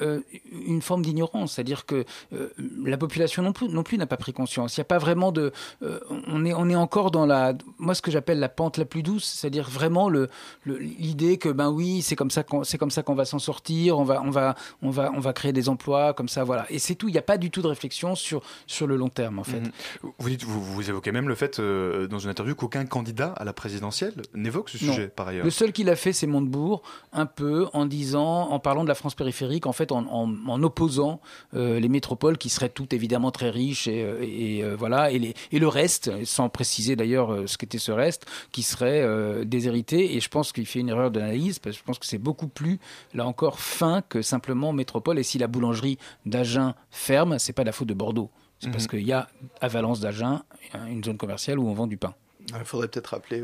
[0.00, 2.48] une forme d'ignorance, c'est-à-dire que euh,
[2.84, 4.76] la population non plus non plus n'a pas pris conscience.
[4.76, 5.52] Il n'y a pas vraiment de,
[5.82, 8.84] euh, on est on est encore dans la, moi ce que j'appelle la pente la
[8.84, 10.28] plus douce, c'est-à-dire vraiment le
[10.66, 13.98] l'idée que ben oui c'est comme ça qu'on c'est comme ça qu'on va s'en sortir,
[13.98, 16.78] on va on va on va on va créer des emplois comme ça voilà et
[16.78, 17.08] c'est tout.
[17.08, 19.60] Il n'y a pas du tout de réflexion sur sur le long terme en fait.
[19.60, 20.12] Mhm.
[20.18, 23.52] Vous dites vous, vous, évoquez même le fait dans une interview qu'aucun candidat à la
[23.52, 25.44] présidentielle n'évoque ce sujet par ailleurs.
[25.44, 28.94] Le seul qui l'a fait c'est Montebourg un peu en disant en parlant de la
[28.94, 31.20] France périphérique en fait en, opposant
[31.54, 35.34] euh, les métropoles qui seraient toutes évidemment très riches et, euh, euh, voilà et, les,
[35.50, 40.14] et, le reste, sans préciser d'ailleurs ce qu'était ce reste, qui serait déshérité.
[40.14, 42.48] Et je pense qu'il fait une erreur d'analyse parce que je pense que c'est beaucoup
[42.48, 42.78] plus
[43.14, 45.18] là encore fin que simplement métropole.
[45.18, 48.30] Et si la boulangerie d'Agen ferme, c'est pas la faute de Bordeaux.
[48.60, 48.90] C'est parce mhm.
[48.90, 49.26] qu'il y a
[49.60, 50.42] à Valence d'Agen
[50.88, 52.14] une zone commerciale où on vend du pain.
[52.48, 53.42] Il faudrait peut-être rappeler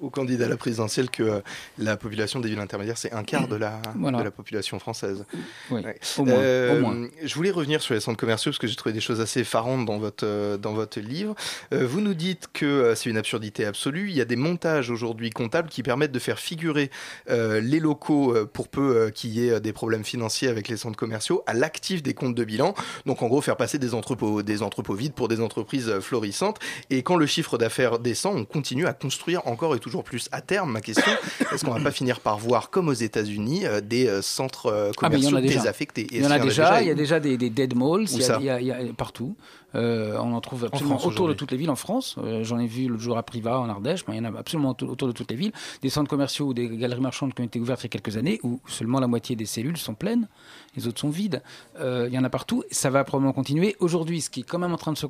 [0.00, 1.40] aux, candidats à la présidentielle que euh,
[1.78, 5.24] la population des villes intermédiaires, c'est un quart de la, de la population française.
[5.70, 5.82] Oui,
[6.18, 9.00] au, moins, euh, Je voulais revenir sur les centres commerciaux parce que j'ai trouvé des
[9.00, 11.34] choses assez effarantes dans votre, euh, dans votre livre.
[11.70, 14.08] vous nous dites que c'est une absurdité absolue.
[14.08, 16.90] Il y a des montages aujourd'hui comptables qui permettent de faire figurer
[17.28, 21.54] les locaux, pour peu qu'il y ait des problèmes financiers avec les centres commerciaux, à
[21.54, 22.74] l'actif des comptes de bilan.
[23.06, 26.58] Donc en gros, faire passer des entrepôts, des entrepôts vides pour des entreprises florissantes.
[26.90, 27.98] Et quand le chiffre d'affaires
[28.30, 30.28] on continue à construire encore et toujours plus.
[30.32, 31.12] À terme, ma question,
[31.52, 34.90] est-ce qu'on va pas finir par voir, comme aux États-Unis, euh, des euh, centres euh,
[34.90, 36.06] ah, commerciaux désaffectés?
[36.10, 38.60] Il y en a déjà, il y a déjà des, dead malls, il y, a,
[38.60, 39.36] il y, a, partout.
[39.74, 42.16] on en trouve absolument autour de toutes les villes en France.
[42.42, 45.08] J'en ai vu le jour à Priva en Ardèche, il y en a absolument autour
[45.08, 45.52] de toutes les villes.
[45.82, 48.16] Des centres commerciaux ou des galeries marchandes qui ont été ouvertes il y a quelques
[48.16, 50.28] années, où seulement la moitié des cellules sont pleines,
[50.76, 51.42] les autres sont vides.
[51.80, 52.62] il y en a partout.
[52.70, 53.76] Ça va probablement continuer.
[53.80, 55.06] Aujourd'hui, ce qui est quand même en train de se,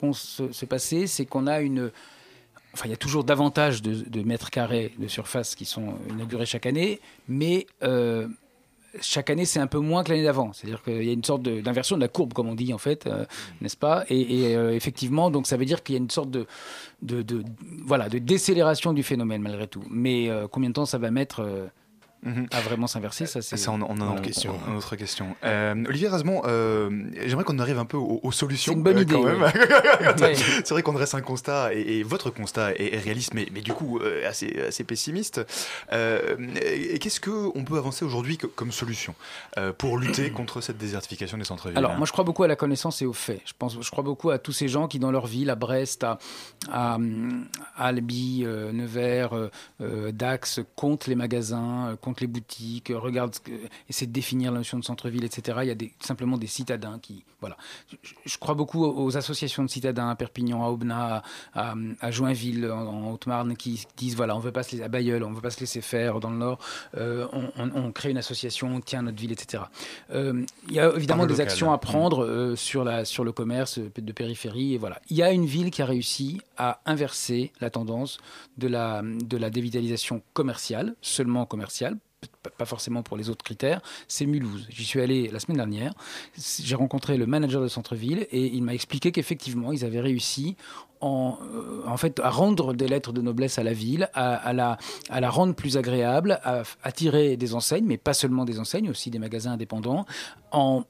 [0.53, 1.91] se passer, c'est qu'on a une
[2.75, 6.67] Enfin, il y a toujours davantage de, mètres carrés de surface qui sont inaugurés chaque
[6.67, 8.27] année, mais euh,
[9.01, 10.53] chaque année, c'est un peu moins que l'année d'avant.
[10.53, 13.07] C'est-à-dire qu'il y a une sorte d'inversion de, la courbe, comme on dit, en fait,
[13.07, 13.27] euh,
[13.61, 14.05] n'est-ce pas?
[14.09, 16.47] Et, euh, effectivement, donc ça veut dire qu'il y a une sorte de,
[17.85, 19.85] voilà, de décélération du phénomène, malgré tout.
[19.91, 21.71] Mais combien de temps ça va mettre
[22.25, 22.47] Mhm.
[22.53, 24.55] à vraiment s'inverser Ça, c'est on, on, a une, question.
[24.69, 25.35] une autre question.
[25.43, 26.89] Euh, Olivier Rasmont, euh,
[27.27, 28.73] j'aimerais qu'on arrive un peu aux, solutions.
[28.73, 30.37] C'est une bonne euh, idée.
[30.37, 33.99] c'est vrai qu'on dresse un constat, et, votre constat est, réaliste, mais, mais, du coup
[34.25, 35.41] assez, assez pessimiste.
[35.91, 39.17] Qu'est-ce qu'on peut avancer aujourd'hui comme solution
[39.79, 41.79] pour lutter contre cette désertification des centres-villes?
[41.79, 43.41] Alors, moi, je crois beaucoup à la connaissance et aux faits.
[43.47, 46.05] Je, pense, je crois beaucoup à tous ces gens qui, dans leur ville, à Brest,
[46.05, 46.21] à,
[46.71, 46.99] à,
[47.77, 53.35] à Albi, Nevers, Dax, comptent les magasins, comptent les boutiques, euh, regarde,
[53.89, 55.59] essaie de définir la notion de centre-ville, etc.
[55.63, 57.57] Il y a des, simplement des citadins qui, voilà.
[58.25, 61.23] Je, crois beaucoup aux associations de citadins à Perpignan, à Aubenas,
[61.55, 61.75] à,
[62.11, 65.41] Joinville, en, Haute-Marne, qui disent voilà, on veut pas se laisser, à Bayeul, on veut
[65.41, 66.59] pas se laisser faire dans le Nord.
[66.97, 69.65] Euh, on, crée une association, on tient notre ville, etc.
[70.13, 74.13] Euh, il y a évidemment des actions à prendre sur la sur le commerce de
[74.13, 75.01] périphérie et voilà.
[75.11, 78.19] Il y a une ville qui a réussi à inverser la tendance
[78.59, 81.99] de la de la dévitalisation commerciale, seulement commerciale
[82.57, 84.67] pas forcément pour les autres critères, c'est Mulhouse.
[84.71, 85.95] J'y suis allé la semaine dernière.
[86.37, 90.57] J'ai rencontré le manager de centre-ville et il m'a expliqué qu'effectivement, ils avaient réussi
[91.01, 94.79] en, euh, en, fait, à rendre des lettres de noblesse à la ville, à, la,
[95.11, 99.11] à la rendre plus agréable, à attirer des enseignes, mais pas seulement des enseignes, aussi
[99.11, 100.07] des magasins indépendants,
[100.53, 100.85] en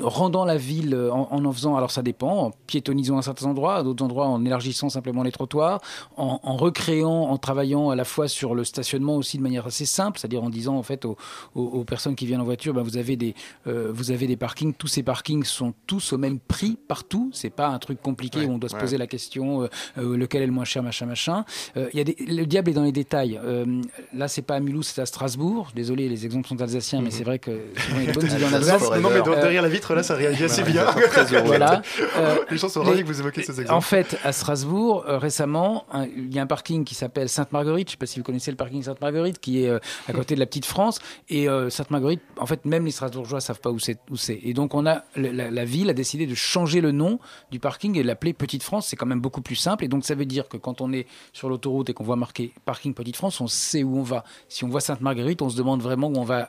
[0.00, 3.82] rendant la ville en, en, faisant, alors ça dépend, en piétonisant à certains endroits, à
[3.82, 5.80] d'autres endroits en élargissant simplement les trottoirs,
[6.16, 9.86] en, en, recréant, en travaillant à la fois sur le stationnement aussi de manière assez
[9.86, 11.16] simple, c'est-à-dire en disant en fait aux,
[11.54, 13.34] aux, personnes qui viennent en voiture, ben vous avez des
[13.66, 17.50] euh, vous avez des parkings, tous ces parkings sont tous au même prix partout, c'est
[17.50, 20.46] pas un truc compliqué où on doit se poser la question euh, euh, lequel est
[20.46, 21.44] le moins cher machin machin.
[21.76, 23.40] Il y a des, le diable est dans les détails.
[24.14, 25.72] là c'est pas à Mulhouse, c'est à Strasbourg.
[25.74, 27.10] Désolé, les exemples sont alsaciens, mais mhm.
[27.10, 27.50] c'est vrai que
[27.92, 28.90] en Alsace
[29.62, 30.86] la vitre, là, ça réagit assez bien.
[31.44, 31.82] voilà.
[32.16, 33.72] Euh, les gens sont ravis que vous évoquiez ces exemples.
[33.72, 37.88] En fait, à Strasbourg, euh, récemment, il y a un parking qui s'appelle Sainte-Marguerite.
[37.88, 40.34] Je ne sais pas si vous connaissez le parking Sainte-Marguerite, qui est euh, à côté
[40.34, 40.98] de la Petite France.
[41.28, 43.98] Et Sainte-Marguerite, en fait, même les Strasbourgeois ne savent pas où c'est.
[44.42, 47.18] Et donc, on a, la, ville a décidé de changer le nom
[47.50, 48.86] du parking et de l'appeler Petite France.
[48.88, 49.84] C'est quand même beaucoup plus simple.
[49.84, 52.52] Et donc, ça veut dire que quand on est sur l'autoroute et qu'on voit marqué
[52.64, 54.24] parking Petite France, on sait où on va.
[54.48, 56.48] Si on voit Sainte-Marguerite, on se demande vraiment où on va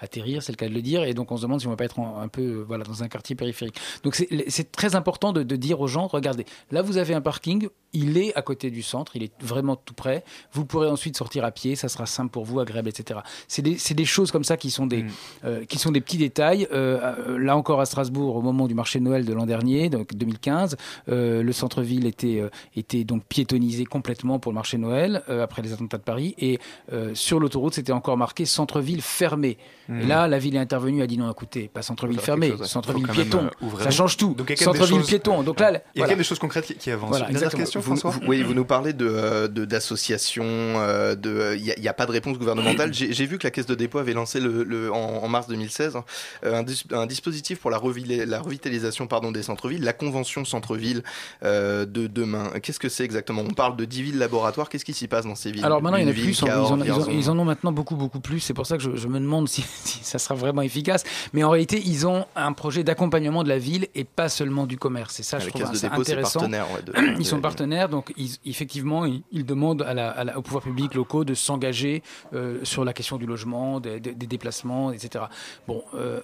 [0.00, 1.04] atterrir, c'est le cas de le dire.
[1.04, 3.02] Et donc, on se demande si on va pas être en, un peu voilà, dans
[3.02, 3.76] un quartier périphérique.
[4.02, 8.18] Donc c'est très important de, dire aux gens, regardez, là vous avez un parking, il
[8.18, 10.22] est à côté du centre, il est vraiment tout près.
[10.52, 13.20] Vous pourrez ensuite sortir à pied, ça sera simple pour vous, agréable, etc.
[13.48, 15.10] C'est des, des, choses comme ça qui sont des, mm.
[15.44, 16.68] euh, qui sont des petits détails.
[16.72, 19.88] Euh, euh, là encore à Strasbourg, au moment du marché de Noël de l'an dernier,
[19.88, 20.76] donc 2015,
[21.06, 22.42] le centre-ville était,
[22.74, 26.34] était donc piétonisé complètement pour le marché de Noël après les attentats de Paris.
[26.38, 26.58] Et
[27.14, 29.56] sur l'autoroute, c'était encore marqué centre-ville fermé.
[29.88, 30.08] Et mm.
[30.08, 31.82] là, la ville est intervenue, a dit non, écoutez, pas
[32.14, 33.50] centre-ville fermé, centre-ville piéton.
[33.80, 34.36] Ça change tout.
[34.56, 35.42] Centre-ville piéton.
[35.42, 37.18] Donc là, il y a quand même des choses concrètes qui, avancent.
[37.18, 41.92] Voilà, question vous, oui, vous nous parlez de euh, d'associations, euh, de il n'y a,
[41.92, 42.92] pas de réponse gouvernementale.
[42.92, 45.98] J'ai vu que la Caisse de dépôt avait lancé le, en, mars 2016
[46.44, 47.80] euh, un, dispositif pour la,
[48.26, 51.02] la revitalisation pardon, des centres-villes, la convention centre-ville
[51.42, 52.50] de demain.
[52.62, 53.42] Qu'est-ce que c'est exactement?
[53.42, 54.68] On parle de 10 villes laboratoires.
[54.68, 55.64] Qu'est-ce qui s'y passe dans ces villes?
[55.64, 56.42] Alors maintenant, il y en a plus.
[57.10, 58.40] ils, en, ont maintenant beaucoup, beaucoup plus.
[58.40, 59.64] C'est pour ça que je, me demande si,
[60.02, 61.04] ça sera vraiment efficace.
[61.32, 64.76] Mais en réalité, ils ont un projet d'accompagnement de la ville et pas seulement du
[64.76, 65.20] commerce.
[65.20, 66.40] Et ça, je trouve intéressant.
[67.18, 68.12] ils sont partenaires donc
[68.44, 72.02] effectivement, ils, demandent à la, au pouvoir public locaux de s'engager
[72.34, 75.26] euh, sur la question du logement, des, déplacements, etc.
[75.68, 76.20] Bon, euh,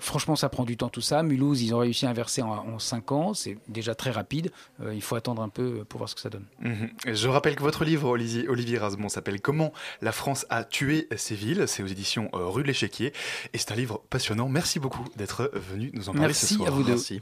[0.00, 1.22] franchement, ça prend du temps tout ça.
[1.22, 3.34] Mulhouse, ils ont réussi à inverser en, 5 ans.
[3.34, 4.50] C'est déjà très rapide.
[4.92, 6.46] il faut attendre un peu pour voir ce que ça donne.
[6.60, 6.90] Mhm.
[7.12, 11.34] Je rappelle que votre livre, Olivier, Olivier Rasmont, s'appelle Comment la France a tué ses
[11.34, 11.64] villes.
[11.66, 13.12] C'est aux éditions Rue de l'Échiquier.
[13.52, 14.48] Et c'est un livre passionnant.
[14.48, 16.68] Merci beaucoup d'être venu nous en parler Merci ce soir.
[16.68, 16.90] à vous deux.
[16.90, 17.20] Merci.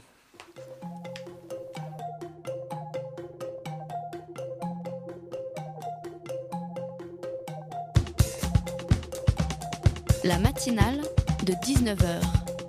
[10.23, 11.01] La matinale
[11.43, 12.21] de 19h,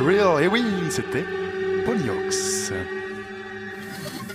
[0.00, 1.24] Et oui, c'était
[1.86, 2.72] Polyox.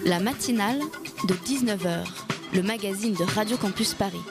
[0.06, 0.80] La matinale
[1.28, 2.06] de 19h,
[2.54, 4.24] le magazine de Radio Campus Paris.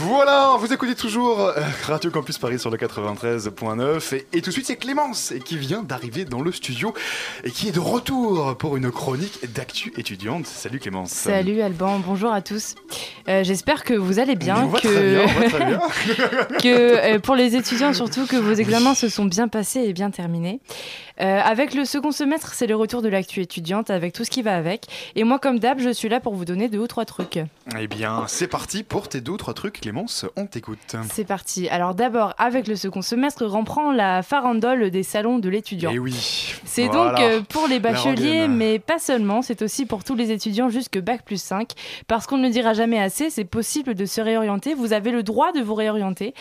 [0.00, 4.66] Voilà, vous écoutez toujours euh, Radio Campus Paris sur le 93.9 et, tout de suite
[4.66, 6.94] c'est Clémence qui vient d'arriver dans le studio
[7.42, 10.46] et qui est de retour pour une chronique d'actu étudiante.
[10.46, 11.10] Salut Clémence.
[11.10, 12.76] Salut Alban, bonjour à tous.
[13.28, 18.54] Euh, j'espère que vous allez bien, que, que euh, pour les étudiants surtout que vos
[18.54, 20.60] examens se sont bien passés et bien terminés.
[21.20, 24.42] Euh, avec le second semestre, c'est le retour de l'actu étudiante avec tout ce qui
[24.42, 24.86] va avec.
[25.16, 27.40] Et moi, comme d'hab, je suis là pour vous donner deux ou trois trucs.
[27.78, 30.26] Eh bien, c'est parti pour tes deux ou trois trucs, Clémence.
[30.36, 30.96] On t'écoute.
[31.10, 31.66] C'est parti.
[31.70, 35.90] Alors d'abord, avec le second semestre, reprend la farandole des salons de l'étudiant.
[35.94, 36.14] Eh oui.
[36.66, 39.40] C'est donc euh, pour les bacheliers, mais pas seulement.
[39.40, 41.72] C'est aussi pour tous les étudiants jusque bac plus 5.
[42.06, 44.74] Parce qu'on ne le dira jamais assez, c'est possible de se réorienter.
[44.74, 46.34] Vous avez le droit de vous réorienter.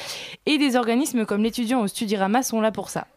[0.46, 3.08] Et des organismes comme l'étudiant au Studirama sont là pour ça.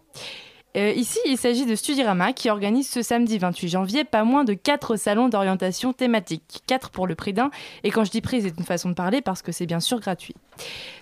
[0.76, 4.54] Euh, ici, il s'agit de Studirama qui organise ce samedi 28 janvier pas moins de
[4.54, 6.62] 4 salons d'orientation thématique.
[6.66, 7.50] 4 pour le prix d'un.
[7.82, 9.98] Et quand je dis prix, c'est une façon de parler parce que c'est bien sûr
[9.98, 10.34] gratuit.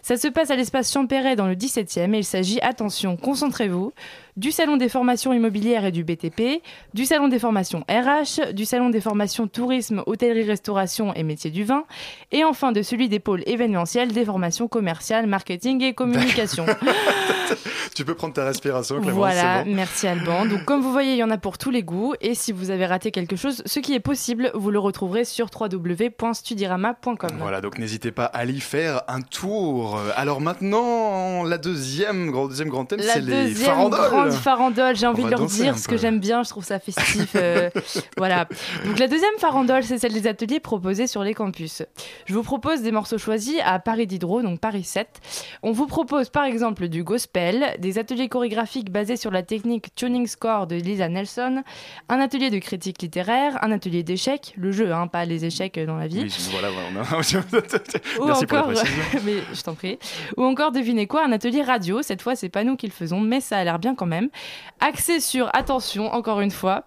[0.02, 3.92] Ça se passe à l'espace Champéret dans le 17e et il s'agit, attention, concentrez-vous,
[4.38, 6.62] du salon des formations immobilières et du BTP,
[6.94, 11.64] du salon des formations RH, du salon des formations tourisme, hôtellerie, restauration et métiers du
[11.64, 11.84] vin,
[12.30, 16.66] et enfin de celui des pôles événementiels, des formations commerciales, marketing et communication.
[17.96, 19.16] tu peux prendre ta respiration, Clémence.
[19.16, 20.46] Voilà, merci Alban.
[20.46, 22.70] Donc comme vous voyez, il y en a pour tous les goûts, et si vous
[22.70, 27.30] avez raté quelque chose, ce qui est possible, vous le retrouverez sur www.studirama.com.
[27.40, 29.98] Voilà, donc n'hésitez pas à y faire un tour.
[30.14, 35.46] Alors maintenant, la deuxième, deuxième grand thème, c'est les farandoles farandole, j'ai envie de leur
[35.46, 37.32] dire ce que j'aime bien, je trouve ça festif.
[37.34, 37.70] Euh,
[38.16, 38.46] voilà.
[38.84, 41.82] Donc la deuxième farandole, c'est celle des ateliers proposés sur les campus.
[42.26, 45.08] Je vous propose des morceaux choisis à Paris Diderot, donc Paris 7.
[45.62, 50.26] On vous propose par exemple du gospel, des ateliers chorégraphiques basés sur la technique tuning
[50.26, 51.62] score de Lisa Nelson,
[52.08, 55.96] un atelier de critique littéraire, un atelier d'échecs, le jeu, hein, pas les échecs dans
[55.96, 56.22] la vie.
[56.22, 56.68] Oui, voilà,
[58.20, 58.82] Ou Merci encore, pour la
[59.24, 59.98] mais je t'en prie.
[60.36, 62.02] Ou encore, devinez quoi, un atelier radio.
[62.02, 64.17] Cette fois, c'est pas nous qui le faisons, mais ça a l'air bien quand même
[64.80, 66.84] axé sur, attention, encore une fois,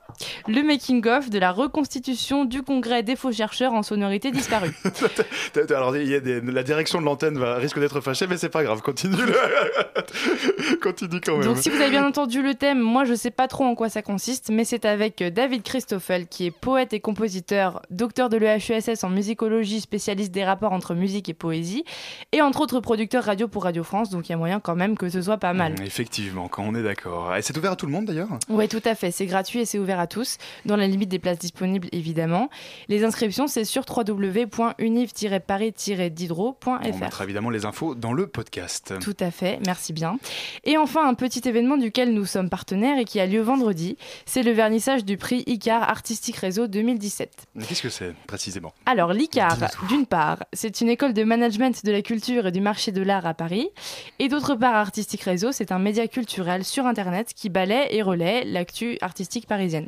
[0.48, 4.74] le making-of de la reconstitution du congrès des faux chercheurs en sonorité disparue.
[5.70, 8.82] Alors, il y a la direction de l'antenne risque d'être fâchée, mais c'est pas grave,
[8.82, 9.16] continue,
[10.82, 11.46] continue quand même.
[11.46, 13.90] Donc, si vous avez bien entendu le thème, moi je sais pas trop en quoi
[13.90, 19.04] ça consiste, mais c'est avec David Christoffel, qui est poète et compositeur, docteur de l'EHESS
[19.04, 21.84] en musicologie, spécialiste des rapports entre musique et poésie,
[22.32, 24.98] et entre autres producteur radio pour Radio France, donc il y a moyen quand même
[24.98, 25.76] que ce soit pas mal.
[25.86, 27.36] Effectivement, quand on est d'accord.
[27.36, 28.30] Et c'est ouvert à tout le monde d'ailleurs?
[28.50, 29.12] Oui, tout à fait.
[29.12, 32.50] C'est gratuit et c'est ouvert à tous, dans la limite des places disponibles évidemment.
[32.90, 36.70] Les inscriptions, c'est sur www.univ-paris-didrau.fr.
[36.70, 38.94] On mettra évidemment les infos dans le podcast.
[39.00, 40.20] Tout à fait, merci bien.
[40.66, 44.44] Et enfin, un petit événement duquel nous sommes partenaires et qui a lieu vendredi, c'est
[44.44, 47.48] le vernissage du prix ICAR Artistique Réseau 2017.
[47.68, 48.74] Qu'est-ce que c'est précisément?
[48.86, 49.58] Alors, l'ICAR,
[49.88, 53.26] d'une part, c'est une école de management de la culture et du marché de l'art
[53.26, 53.70] à Paris.
[54.20, 58.44] Et d'autre part, Artistique Réseau, c'est un média culturel sur Internet qui balaie et relaie
[58.44, 59.88] l'actu artistique parisienne.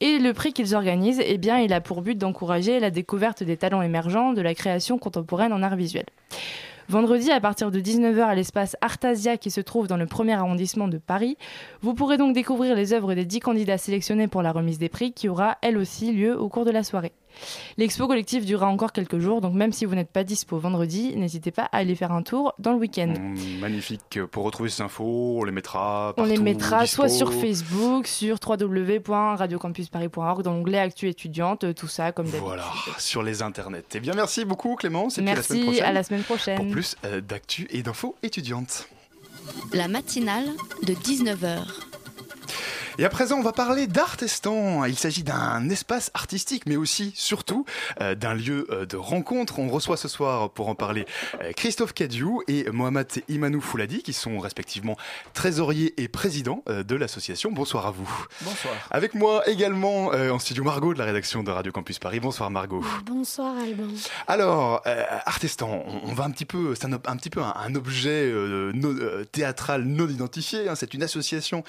[0.00, 3.56] Et le prix qu'ils organisent, eh bien, il a pour but d'encourager la découverte des
[3.56, 6.06] talents émergents de la création contemporaine en art visuel.
[6.88, 10.88] Vendredi, à partir de 19h à l'espace Artasia qui se trouve dans le premier arrondissement
[10.88, 11.36] de Paris,
[11.82, 15.12] vous pourrez donc découvrir les œuvres des 10 candidats sélectionnés pour la remise des prix
[15.12, 17.12] qui aura elle aussi lieu au cours de la soirée.
[17.76, 21.50] L'expo collective durera encore quelques jours, donc même si vous n'êtes pas dispo vendredi, n'hésitez
[21.50, 23.14] pas à aller faire un tour dans le week-end.
[23.18, 24.20] Mmh, magnifique.
[24.30, 30.42] Pour retrouver ces infos, on les mettra On les mettra soit sur Facebook, sur www.radiocampusparis.org,
[30.42, 32.44] dans l'onglet Actu étudiante, tout ça comme d'habitude.
[32.44, 32.66] Voilà,
[32.98, 33.84] sur les internets.
[33.94, 35.18] Eh bien, merci beaucoup Clémence.
[35.18, 36.56] Merci, à la semaine prochaine.
[36.56, 38.88] Pour plus euh, d'actu et d'infos étudiantes.
[39.72, 40.44] La matinale
[40.82, 41.87] de 19h.
[43.00, 44.84] Et à présent, on va parler d'Artestan.
[44.84, 47.64] Il s'agit d'un espace artistique, mais aussi, surtout,
[48.00, 49.60] euh, d'un lieu euh, de rencontre.
[49.60, 51.06] On reçoit ce soir, pour en parler,
[51.40, 54.96] euh, Christophe Cadiou et Mohamed Imanou Fouladi, qui sont respectivement
[55.32, 57.52] trésoriers et présidents de l'association.
[57.52, 58.26] Bonsoir à vous.
[58.40, 58.74] Bonsoir.
[58.90, 62.18] Avec moi également en studio Margot de la rédaction de Radio Campus Paris.
[62.18, 62.84] Bonsoir Margot.
[63.04, 63.94] Bonsoir Alban.
[64.26, 64.82] Alors,
[65.24, 68.32] Artestan, on, va un petit peu, c'est un, petit peu un, objet
[69.30, 70.68] théâtral non identifié.
[70.68, 70.74] Hein.
[70.74, 71.62] C'est une association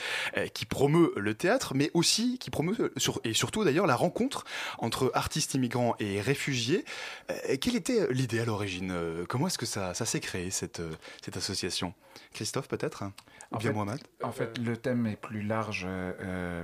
[0.53, 2.93] qui promeut le théâtre, mais aussi qui promeut,
[3.23, 4.45] et surtout d'ailleurs, la rencontre
[4.77, 6.85] entre artistes immigrants et réfugiés.
[7.29, 8.91] Euh, quelle était l'idée à l'origine?
[8.91, 10.91] Euh, Comment est-ce que ça, s'est créé, cette, euh,
[11.23, 11.93] cette association?
[12.33, 13.03] Christophe, peut-être?
[13.51, 13.99] Ou bien Mohamed?
[14.23, 15.87] En fait, le thème est plus large,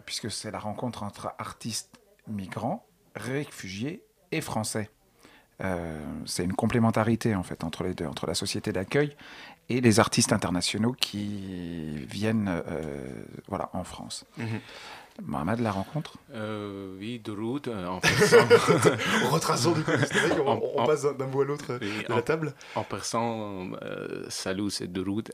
[0.05, 2.85] puisque c'est la rencontre entre artistes migrants,
[3.15, 4.89] réfugiés et français.
[6.25, 9.15] c'est une complémentarité en fait entre les deux, entre la société d'accueil
[9.69, 14.25] et les artistes internationaux qui viennent euh, voilà, en France.
[14.37, 14.45] Mm
[15.23, 16.17] Mohamed, la rencontre?
[16.33, 18.45] Euh, Oui, de route, euh, en passant.
[19.31, 19.91] Retraçons du coup
[20.45, 22.53] on, on, passe d'un bout à l'autre de la table.
[22.75, 23.69] En passant,
[24.27, 25.31] salut, c'est de route.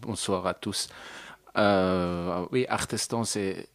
[0.00, 0.88] bonsoir à tous.
[1.54, 3.68] oui, Artestan, c'est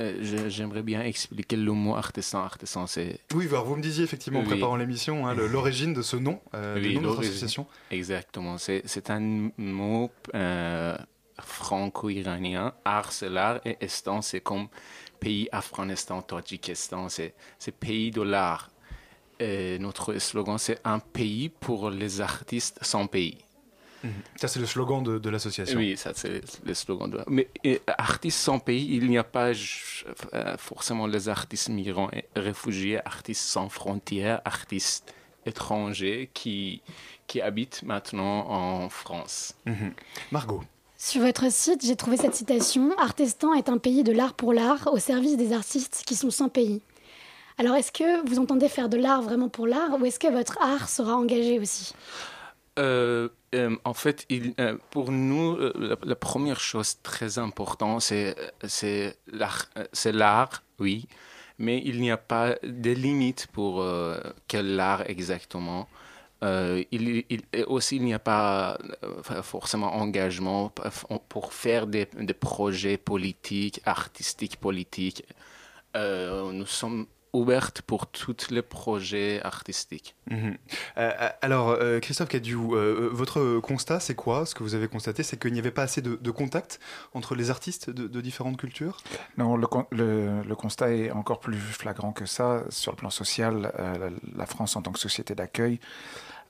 [0.00, 2.40] euh, j'aimerais bien expliquer le mot artisan.
[2.40, 3.20] Artisan, c'est.
[3.32, 6.98] Oui, vous me disiez effectivement en préparant l'émission hein, l'origine de ce nom, euh, oui,
[6.98, 7.66] nom de l'association.
[7.92, 8.58] Exactement.
[8.58, 10.96] C'est un mot euh,
[11.40, 12.74] franco-iranien.
[12.84, 14.66] Art, c'est l'art, et Estan, c'est comme
[15.20, 17.34] pays Afghanistan, Tadjikistan, c'est
[17.78, 18.70] pays de l'art.
[19.40, 23.38] notre slogan, c'est un pays pour les artistes sans pays.
[24.04, 24.12] Mhm.
[24.36, 25.78] Ça, c'est le slogan de, l'association.
[25.78, 27.10] Oui, ça, c'est le slogan.
[27.10, 27.20] De...
[27.26, 27.48] Mais
[27.98, 33.42] artistes sans pays, il n'y a pas euh, forcément les artistes migrants et réfugiés, artistes
[33.42, 35.14] sans frontières, artistes
[35.46, 36.82] étrangers qui,
[37.26, 39.54] qui habitent maintenant en France.
[39.64, 39.94] Mhm.
[40.30, 40.62] Margot
[40.98, 44.90] Sur votre site, j'ai trouvé cette citation Artestan est un pays de l'art pour l'art
[44.92, 46.82] au service des artistes qui sont sans pays.
[47.56, 50.60] Alors, est-ce que vous entendez faire de l'art vraiment pour l'art ou est-ce que votre
[50.60, 51.94] art sera engagé aussi?
[52.78, 54.26] Euh, euh, en fait,
[54.58, 55.56] euh, pour nous,
[56.02, 61.06] la, première chose très importante, c'est, l'art, oui,
[61.58, 63.84] mais il n'y a pas de limite pour
[64.48, 65.88] quel art exactement.
[66.42, 67.24] il,
[67.68, 68.76] aussi, il n'y a pas
[69.42, 70.72] forcément engagement
[71.28, 75.24] pour faire des, des projets politiques, artistiques, politiques.
[75.94, 80.14] nous sommes ouverte pour tous les projets artistiques.
[80.30, 80.56] Mhm.
[80.96, 82.76] Euh, euh, alors, euh, Christophe Cadiou,
[83.12, 84.46] votre constat, c'est quoi?
[84.46, 86.80] Ce que vous avez constaté, c'est qu'il n'y avait pas assez de, contact
[87.12, 88.98] entre les artistes de, différentes cultures?
[89.36, 89.66] Non, le,
[90.42, 92.64] le, constat est encore plus flagrant que ça.
[92.70, 93.72] Sur le plan social,
[94.36, 95.80] la, France, en tant que société d'accueil,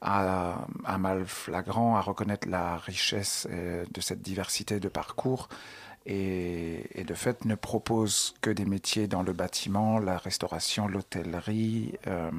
[0.00, 5.48] a un mal flagrant à reconnaître la richesse de cette diversité de parcours
[6.06, 12.30] et, de fait ne propose que des métiers dans le bâtiment, la restauration, l'hôtellerie, euh,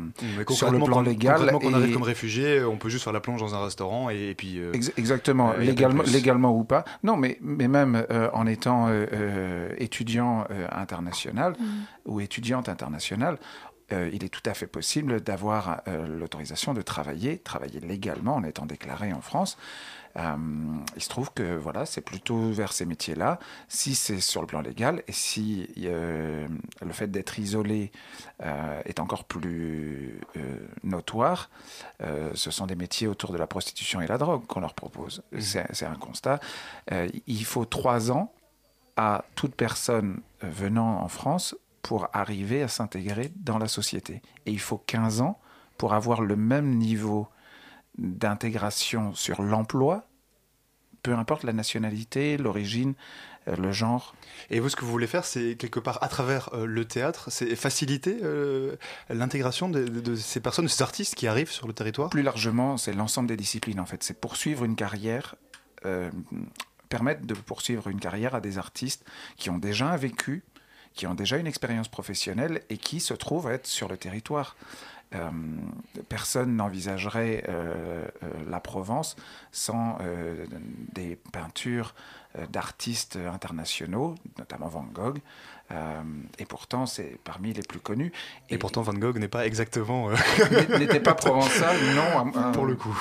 [0.49, 1.49] sur le plan légal.
[1.51, 4.35] Quand on arrive comme réfugié, on peut juste faire la plonge dans un restaurant et,
[4.35, 4.59] puis.
[4.59, 6.85] Euh, exactement, euh, légalement, légalement ou pas.
[7.03, 8.89] Non, mais, mais même en étant
[9.77, 11.65] étudiant international mmh.
[12.05, 13.37] ou étudiante internationale,
[13.91, 19.13] il est tout à fait possible d'avoir l'autorisation de travailler, travailler légalement en étant déclaré
[19.13, 19.57] en France.
[20.17, 20.35] Euh,
[20.95, 24.61] il se trouve que voilà, c'est plutôt vers ces métiers-là, si c'est sur le plan
[24.61, 26.47] légal et si euh,
[26.81, 27.91] le fait d'être isolé
[28.43, 30.19] euh, est encore plus
[30.83, 31.49] notoire,
[32.33, 35.23] ce sont des métiers autour de la prostitution et la drogue qu'on leur propose.
[35.31, 35.39] Mmh.
[35.71, 36.39] C'est un constat.
[37.27, 38.31] il faut trois ans
[38.97, 44.21] à toute personne venant en France pour arriver à s'intégrer dans la société.
[44.45, 45.39] Et il faut 15 ans
[45.77, 47.27] pour avoir le même niveau
[47.97, 50.07] d'intégration sur l'emploi,
[51.03, 52.95] peu importe la nationalité, l'origine,
[53.47, 54.15] euh, le genre.
[54.49, 57.29] Et vous, ce que vous voulez faire, c'est quelque part à travers euh, le théâtre,
[57.29, 58.75] c'est faciliter euh,
[59.09, 62.09] l'intégration de, ces personnes, de ces artistes qui arrivent sur le territoire?
[62.09, 64.01] Plus largement, c'est l'ensemble des disciplines en fait.
[64.01, 65.35] C'est poursuivre une carrière,
[66.89, 69.05] permettre de poursuivre une carrière à des artistes
[69.37, 70.43] qui ont déjà un vécu,
[70.95, 74.55] qui ont déjà une expérience professionnelle et qui se trouvent être sur le territoire.
[75.13, 75.29] Euh,
[76.09, 79.15] personne n'envisagerait euh, euh, la Provence
[79.51, 79.97] sans
[80.93, 81.93] des peintures
[82.49, 85.19] d'artistes internationaux, notamment Van Gogh.
[86.37, 88.11] et pourtant, c'est parmi les plus connus.
[88.49, 90.09] Et, pourtant, Van Gogh n'est pas exactement.
[90.77, 92.51] N'était pas provençal, non.
[92.51, 92.97] Pour le coup.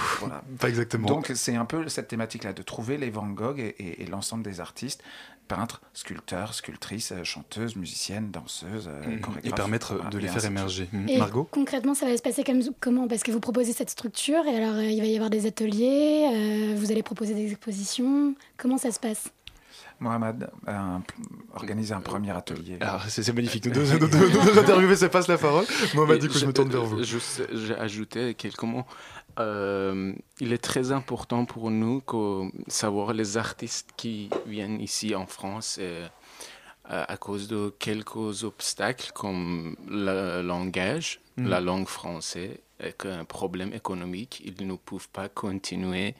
[0.60, 1.08] Pas exactement.
[1.08, 5.02] Donc, c'est un peu cette thématique-là, de trouver les Van Gogh et l'ensemble des artistes
[5.48, 9.20] peintres, sculpteurs, sculptrices, euh, chanteuses, musiciennes, danseuses, euh, mhm.
[9.20, 9.52] chorégraphes.
[9.52, 10.88] Et permettre de les faire émerger.
[11.08, 13.08] Et Margot Concrètement, ça va se passer comme, comment?
[13.08, 16.74] Parce que vous proposez cette structure et alors euh, il va y avoir des ateliers,
[16.76, 18.34] vous allez proposer des expositions.
[18.56, 19.30] Comment ça se passe?
[20.04, 21.00] Mohamed a
[21.54, 22.76] organisé un premier atelier.
[22.80, 23.64] Alors, c'est magnifique.
[23.66, 25.64] Nous deux, nous deux, nous interviewés se passent la parole.
[25.94, 27.02] Mohamed, du coup, je, me tourne vers vous.
[27.02, 28.84] J'ai ajouté quelques mots.
[29.40, 35.26] Euh, il est très important pour nous de savoir les artistes qui viennent ici en
[35.26, 36.06] France euh,
[36.84, 41.48] à cause de quelques obstacles comme le langage, mm.
[41.48, 44.42] la langue française, et un problème économique.
[44.44, 46.14] Ils ne peuvent pas continuer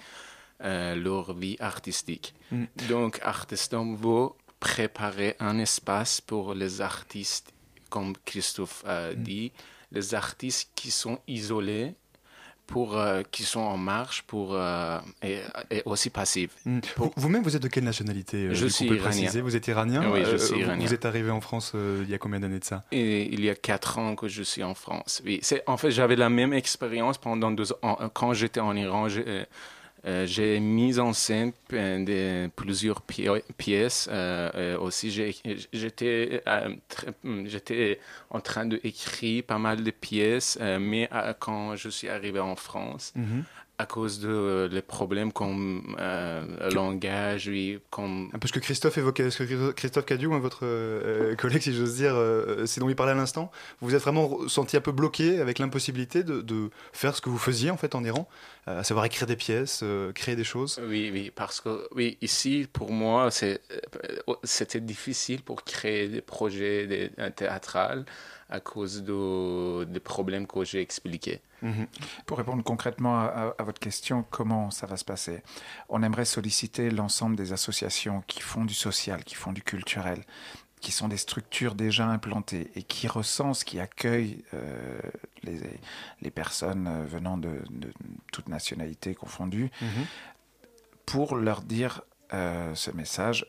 [0.63, 2.35] euh, leur vie artistique.
[2.51, 2.65] Mm.
[2.89, 4.29] Donc, Artistan veut
[4.61, 7.53] préparer un espace pour les artistes,
[7.91, 9.15] comme Christophe a mm.
[9.17, 9.53] dit,
[9.93, 11.95] les artistes qui sont isolés
[12.67, 15.41] pour euh, qui sont en marche pour euh, et,
[15.85, 16.51] aussi passifs.
[16.65, 16.81] Hmm.
[17.17, 19.31] Vous-même, vous êtes de quelle nationalité euh, Je suis iranien.
[19.43, 20.87] Vous êtes iranien Oui, je suis iranien.
[20.87, 22.85] Vous êtes arrivé en France il y a combien d'années de ça?
[22.93, 25.23] Et, Il y a quatre ans que je suis en France.
[25.25, 29.09] Oui, c'est en fait j'avais la même expérience pendant deux ans quand j'étais en Iran.
[30.07, 34.09] Euh, j'ai mis en scène de, plusieurs pièces.
[34.11, 36.43] Euh, aussi, j'étais
[37.23, 38.01] hmm, j'étais
[38.31, 43.13] en train d'écrire pas mal de pièces, euh, mais quand je suis arrivé en France,
[43.17, 43.45] mhm
[43.79, 48.31] à cause de euh, les problèmes comme euh, le langage, oui, comme...
[48.33, 51.75] Un peu ce que Christophe évoquait, ce que Christophe Cadieu, hein, votre euh, collègue, si
[51.75, 52.15] j'ose dire,
[52.67, 53.51] c'est dont il parlait à l'instant,
[53.81, 57.29] vous vous êtes vraiment senti un peu bloqué avec l'impossibilité de, de, faire ce que
[57.29, 58.29] vous faisiez en fait en Iran,
[58.67, 60.81] à savoir écrire des pièces, créer des choses.
[60.89, 68.05] Oui, oui, parce que oui, ici, pour moi, c'était difficile pour créer des projets théâtrales
[68.49, 71.41] à cause de, des problèmes que j'ai expliqués.
[71.63, 71.87] Mhm.
[72.27, 75.43] Pour répondre concrètement à, votre question, comment ça va se passer?
[75.89, 80.23] On aimerait solliciter l'ensemble des associations qui font du social, qui font du culturel,
[80.81, 84.99] qui sont des structures déjà implantées et qui recensent, qui accueillent euh,
[85.43, 85.59] les,
[86.21, 87.91] les, personnes venant de, de
[88.31, 90.07] toute nationalité confondue, mhm.
[91.07, 93.47] pour leur dire ce message,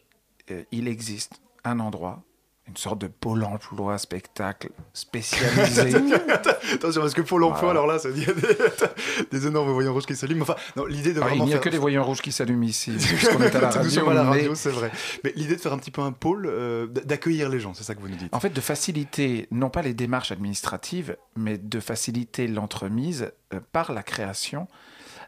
[0.72, 2.24] il existe un endroit
[2.68, 5.82] une sorte de pôle emploi spectacle spécialisé.
[6.74, 10.16] Attention, parce que pôle emploi, alors là, ça dit des, des, énormes voyants rouges qui
[10.16, 10.42] s'allument.
[10.42, 12.92] Enfin, non, l'idée de ah, Il n'y a que des voyants rouges qui s'allument ici,
[12.98, 14.10] puisqu'on est à la radio.
[14.10, 14.92] à la radio, c'est vrai.
[15.24, 17.94] Mais l'idée de faire un petit peu un pôle, euh, d'accueillir les gens, c'est ça
[17.94, 18.34] que vous nous dites.
[18.34, 23.94] En fait, de faciliter, non pas les démarches administratives, mais de faciliter l'entremise euh, par
[23.94, 24.68] la création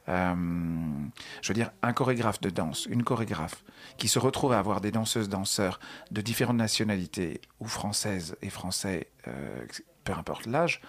[0.10, 0.36] euh,
[1.41, 3.64] je veux dire, un chorégraphe de danse, une chorégraphe,
[3.97, 5.80] qui se retrouve à avoir des danseuses, danseurs
[6.12, 9.66] de différentes nationalités, ou françaises et français, euh,
[10.03, 10.82] peu importe l'âge,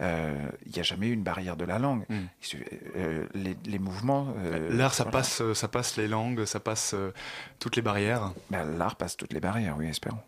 [0.00, 0.34] euh,
[0.66, 2.04] il n'y a jamais eu une barrière de la langue.
[2.08, 2.26] Hmm.
[3.34, 4.34] les, mouvements.
[4.70, 6.96] L'art, ça, passe, ça passe les langues, ça passe
[7.58, 8.32] toutes les barrières.
[8.50, 10.18] Ben, l'art passe toutes les barrières, oui, espérons.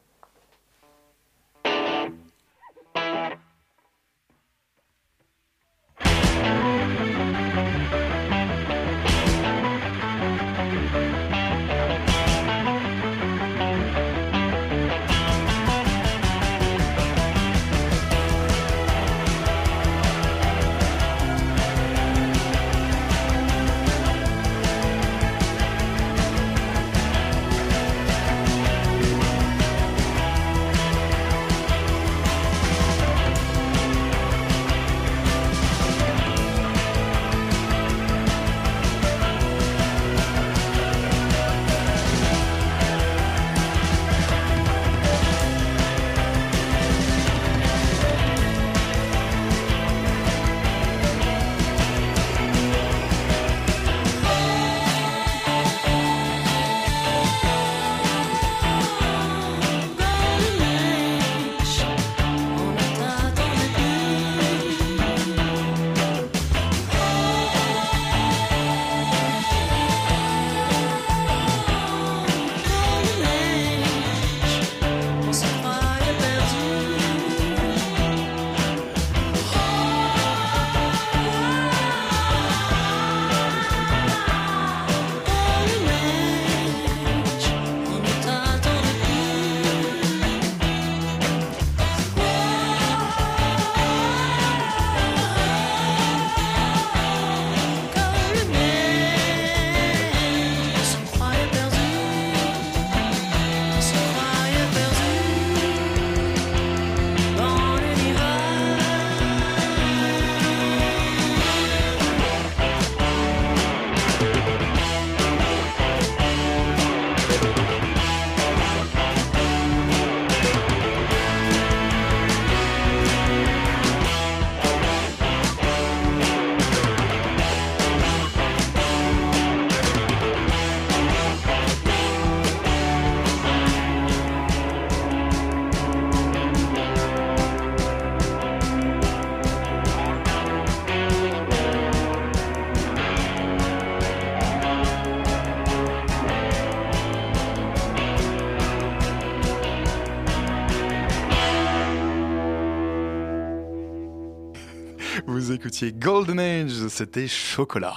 [155.66, 157.96] Écoutiez Golden Age, c'était Chocolat.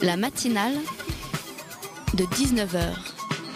[0.00, 0.74] La matinale
[2.14, 2.94] de 19h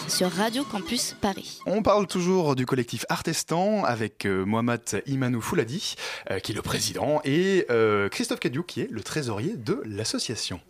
[0.08, 1.60] sur Radio Campus Paris.
[1.66, 5.94] On parle toujours du collectif Artestan avec euh, Mohamed Imanou Fouladi,
[6.32, 10.60] euh, qui est le président, et euh, Christophe Cadiou, qui est le trésorier de l'association.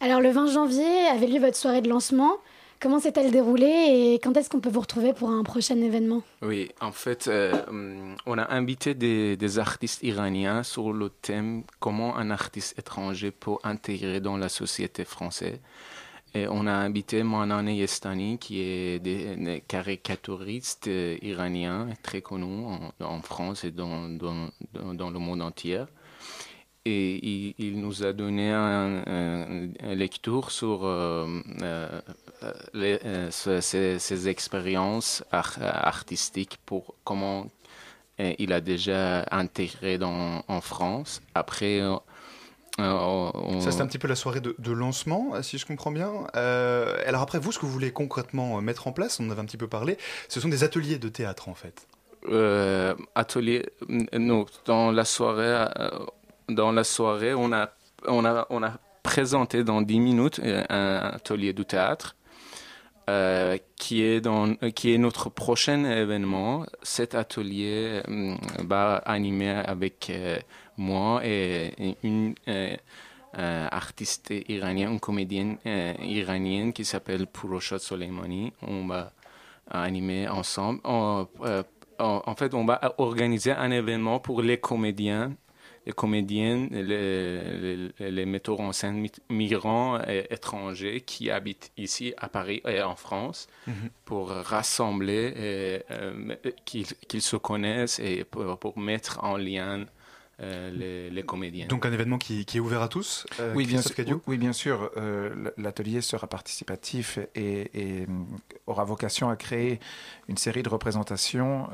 [0.00, 2.38] Alors le 20 janvier avait lieu votre soirée de lancement.
[2.82, 6.24] Comment s'est-elle déroulée et quand est-ce qu'on peut vous retrouver pour un prochain événement?
[6.42, 7.52] Oui, en fait, euh,
[8.26, 14.20] on a invité des, artistes iraniens sur le thème comment un artiste étranger peut intégrer
[14.20, 15.60] dans la société française.
[16.34, 22.66] Et on a invité Manan Yestani, qui est des, caricaturiste euh, iranien très connu
[22.98, 24.48] en, France et dans, dans,
[24.94, 25.84] dans, le monde entier
[26.84, 29.02] et il, nous a donné un,
[29.94, 31.40] lecture sur euh,
[32.74, 37.46] les, euh, ses, expériences artistiques pour comment
[38.20, 41.22] euh, il a déjà intégré dans, en France.
[41.34, 41.80] Après,
[42.78, 46.26] Ça, c'est un petit peu la soirée de, lancement, si je comprends bien.
[46.34, 49.46] alors après, vous, ce que vous voulez concrètement mettre en place, on en avait un
[49.46, 51.86] petit peu parlé, ce sont des ateliers de théâtre, en fait.
[53.14, 55.66] ateliers, non, dans la soirée,
[56.48, 57.70] dans la soirée, on a,
[58.06, 58.72] on a, on a
[59.02, 62.16] présenté dans 10 minutes un atelier de théâtre
[63.10, 66.64] euh, qui, est dans, qui est notre prochain événement.
[66.82, 70.38] Cet atelier euh, va animer avec euh,
[70.76, 72.34] moi et une,
[73.34, 78.52] artiste iranien, une comédienne iranienne qui s'appelle Puroshot Soleimani.
[78.62, 79.12] On va
[79.70, 80.80] animer ensemble.
[80.84, 81.26] en,
[82.36, 85.32] fait, on va organiser un événement pour les comédiens
[85.86, 92.62] les comédiennes, les, les, metteurs en scène migrants et étrangers qui habitent ici à Paris
[92.66, 93.90] et en France mhm.
[94.04, 95.80] pour rassembler, euh,
[96.64, 99.86] qu'ils se connaissent et pour mettre en lien
[100.42, 101.66] euh, les, comédiens.
[101.68, 104.90] Donc un événement qui, est ouvert à tous euh, oui, bien sûr, oui, bien sûr.
[104.96, 108.06] Euh, l'atelier sera participatif et,
[108.66, 109.78] aura vocation à créer
[110.28, 111.68] une série de représentations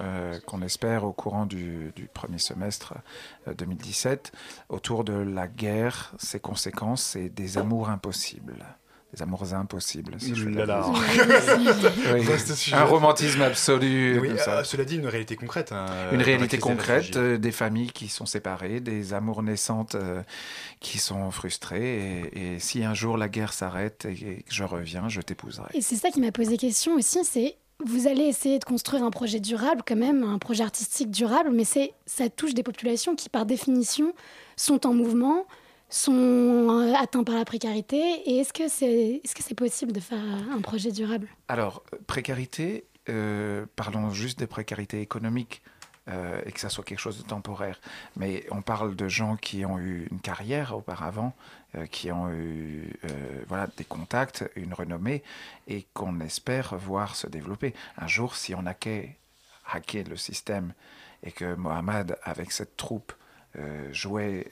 [0.46, 2.94] qu'on espère au courant du, du premier semestre
[3.56, 4.32] 2017
[4.68, 8.66] autour de la guerre, ses conséquences et des amours impossibles
[9.14, 10.16] des amours impossibles.
[12.72, 14.18] Un romantisme absolu.
[14.18, 15.72] Euh, cela dit, une réalité concrète.
[15.72, 20.22] Hein, une réalité concrète, euh, des familles qui sont séparées, des amours naissantes euh,
[20.80, 22.30] qui sont frustrées.
[22.34, 25.68] Et, si un jour la guerre s'arrête et que je reviens, je t'épouserai.
[25.74, 29.10] Et c'est ça qui m'a posé question aussi, c'est vous allez essayer de construire un
[29.10, 33.28] projet durable quand même, un projet artistique durable, mais c'est ça touche des populations qui
[33.28, 34.12] par définition
[34.56, 35.46] sont en mouvement,
[35.90, 36.12] sont
[36.70, 40.22] euh, atteints par la précarité Et est-ce que c'est est -ce c'est possible de faire
[40.52, 41.28] un projet durable?
[41.48, 45.62] Alors, précarité, euh, parlons juste des précarités économiques.
[46.10, 47.78] Euh, et que ça soit quelque chose de temporaire.
[48.16, 51.34] Mais on parle de gens qui ont eu une carrière auparavant,
[51.90, 52.90] qui ont eu
[53.46, 55.22] voilà, des contacts, une renommée,
[55.66, 57.74] et qu'on espère voir se développer.
[57.98, 60.72] Un jour, si on hacké le système
[61.22, 63.12] et que Mohamed, avec cette troupe,
[63.92, 64.50] jouait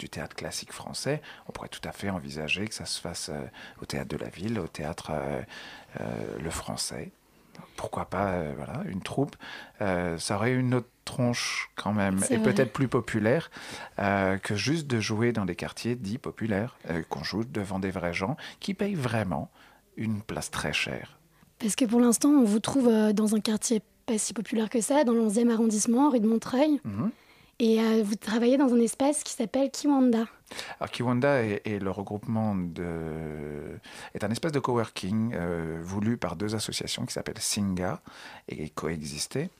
[0.00, 3.44] du théâtre classique français, on pourrait tout à fait envisager que ça se fasse euh,
[3.82, 5.42] au théâtre de la ville, au théâtre euh,
[6.00, 7.12] euh, le français.
[7.76, 9.36] Pourquoi pas voilà, une troupe
[9.78, 13.50] Ça aurait une autre tronche quand même, et peut-être plus populaire
[13.98, 16.78] que juste de jouer dans des quartiers dits populaires,
[17.10, 19.50] qu'on joue devant des vrais gens qui payent vraiment
[19.96, 21.18] une place très chère.
[21.58, 25.04] Parce que pour l'instant, on vous trouve dans un quartier pas si populaire que ça,
[25.04, 26.80] dans le 11e arrondissement, rue de Montreuil.
[26.84, 27.10] Mhm.
[27.60, 30.24] Et euh, vous travaillez dans un espace qui s'appelle Kiwanda.
[30.80, 33.78] Alors Kiwanda est, le regroupement de
[34.14, 38.00] est un espace de coworking euh, voulu par deux associations qui s'appellent Singa
[38.48, 39.50] et Coexister.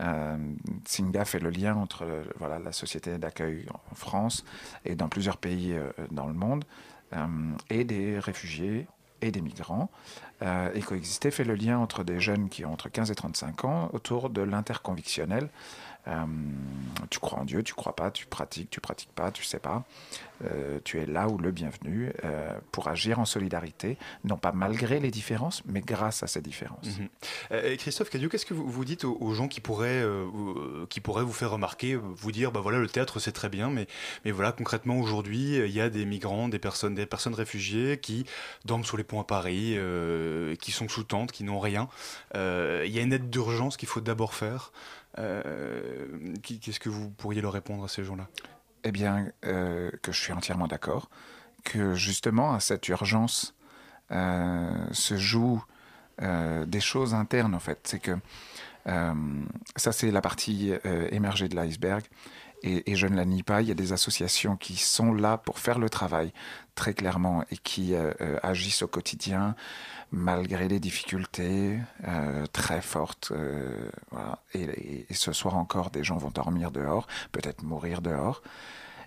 [0.00, 0.36] Euh,
[0.86, 2.06] Singa fait le lien entre
[2.38, 4.42] voilà, la société d'accueil en France
[4.86, 5.76] et dans plusieurs pays
[6.10, 6.64] dans le monde
[7.68, 8.86] et des réfugiés
[9.20, 9.90] et des migrants.
[10.42, 13.90] et Coexister fait le lien entre des jeunes qui ont entre 15 et 35 ans
[13.92, 15.50] autour de l'interconvictionnel.
[16.08, 16.24] Euh,
[17.10, 19.84] tu crois en Dieu, tu crois pas, tu pratiques, tu pratiques pas, tu sais pas.
[20.44, 25.00] Euh, tu es là où le bienvenu euh, pour agir en solidarité, non pas malgré
[25.00, 26.98] les différences, mais grâce à ces différences.
[27.50, 27.76] Mhm.
[27.76, 30.04] Christophe qu'est-ce que vous, vous dites aux, gens qui pourraient,
[30.90, 33.86] qui pourraient vous faire remarquer, vous dire, bah voilà, le théâtre c'est très bien, mais,
[34.24, 38.26] mais voilà, concrètement aujourd'hui, il y a des migrants, des personnes, des personnes réfugiées qui
[38.64, 39.78] dorment sous les ponts à Paris,
[40.60, 41.88] qui sont sous tente, qui n'ont rien.
[42.34, 44.72] Il y a une aide d'urgence qu'il faut d'abord faire.
[45.18, 48.28] Euh, qu'est-ce que vous pourriez leur répondre à ces gens-là?
[48.84, 51.08] Eh bien, euh, que je suis entièrement d'accord,
[51.64, 53.54] que justement à cette urgence
[54.10, 55.62] euh, se jouent
[56.66, 57.80] des choses internes en fait.
[57.82, 58.16] C'est que
[58.86, 60.72] ça c'est la partie
[61.10, 62.04] émergée de l'iceberg.
[62.62, 65.36] Et, et, je ne la nie pas, il y a des associations qui sont là
[65.36, 66.32] pour faire le travail
[66.76, 67.94] très clairement et qui
[68.44, 69.56] agissent au quotidien
[70.14, 73.32] malgré les difficultés euh, très fortes.
[73.34, 73.90] Euh,
[74.54, 78.42] et, ce soir encore, des gens vont dormir dehors, peut-être mourir dehors.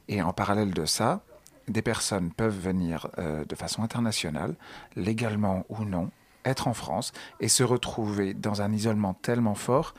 [0.10, 1.22] Et en parallèle de ça,
[1.68, 4.56] des personnes peuvent venir euh, de façon internationale,
[4.96, 6.12] légalement ou non,
[6.46, 9.94] être en France et se retrouver dans un isolement tellement fort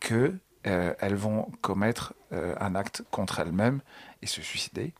[0.00, 3.80] que elles vont commettre un acte contre elles-mêmes
[4.20, 4.92] et se suicider,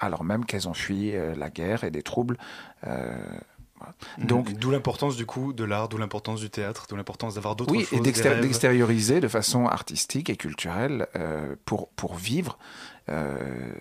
[0.00, 2.38] alors même qu'elles ont fui la guerre et des troubles.
[4.18, 7.72] Donc, d'où l'importance du coup de l'art, d'où l'importance du théâtre, d'où l'importance d'avoir d'autres
[7.72, 12.58] oui, et d'extérioriser de façon artistique et culturelle euh, pour, pour vivre.
[13.08, 13.72] Euh,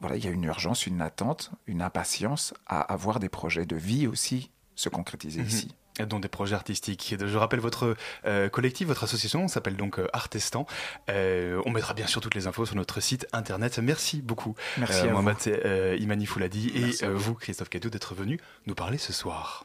[0.00, 3.76] voilà, il y a une urgence, une attente, une impatience à avoir des projets de
[3.76, 5.46] vie aussi se concrétiser mm-hmm.
[5.46, 5.74] ici
[6.06, 7.16] dont des projets artistiques.
[7.18, 10.66] Je rappelle votre euh, collectif, votre association s'appelle donc euh, Artestan.
[11.10, 13.78] Euh, on mettra bien sûr toutes les infos sur notre site internet.
[13.78, 18.98] Merci beaucoup, Merci à Mohamed Imani Fouladi et vous, Christophe Cadou, d'être venu nous parler
[18.98, 19.64] ce soir.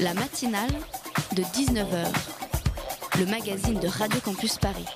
[0.00, 0.70] La matinale
[1.32, 2.06] de 19h,
[3.18, 4.86] le magazine de Radio Campus Paris.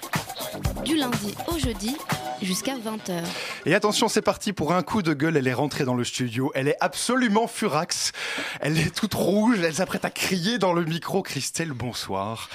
[0.85, 1.97] Du lundi au jeudi
[2.43, 3.23] jusqu'à 20h.
[3.67, 5.37] Et attention, c'est parti pour un coup de gueule.
[5.37, 6.51] Elle est rentrée dans le studio.
[6.55, 8.13] Elle est absolument furax.
[8.61, 9.59] Elle est toute rouge.
[9.63, 11.23] Elle s'apprête à crier dans le micro.
[11.23, 12.49] Christelle, bonsoir.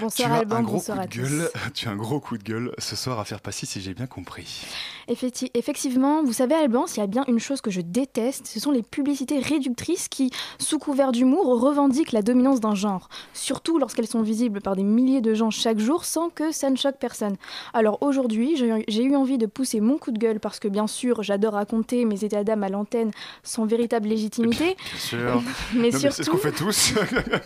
[0.00, 1.50] Bonsoir tu as Alban, un gros bonsoir coup à de gueule.
[1.74, 4.06] Tu as un gros coup de gueule ce soir à faire passer, si j'ai bien
[4.06, 4.64] compris.
[5.08, 8.58] Effecti- effectivement, vous savez Alban, s'il y a bien une chose que je déteste, ce
[8.58, 13.08] sont les publicités réductrices qui, sous couvert d'humour, revendiquent la dominance d'un genre.
[13.34, 16.76] Surtout lorsqu'elles sont visibles par des milliers de gens chaque jour sans que ça ne
[16.76, 17.36] choque personne.
[17.74, 18.56] Alors aujourd'hui,
[18.88, 22.04] j'ai eu envie de pousser mon coup de gueule parce que bien sûr, j'adore raconter
[22.04, 23.10] mes états d'âme à l'antenne
[23.42, 24.76] sans véritable légitimité.
[24.76, 25.42] Bien sûr.
[25.74, 26.94] Mais Non, c'est ce surtout- qu'on fait tous.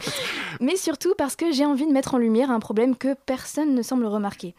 [0.61, 3.83] mais surtout parce que j'ai envie de mettre en lumière un problème que personne ne
[3.83, 4.55] semble remarquer.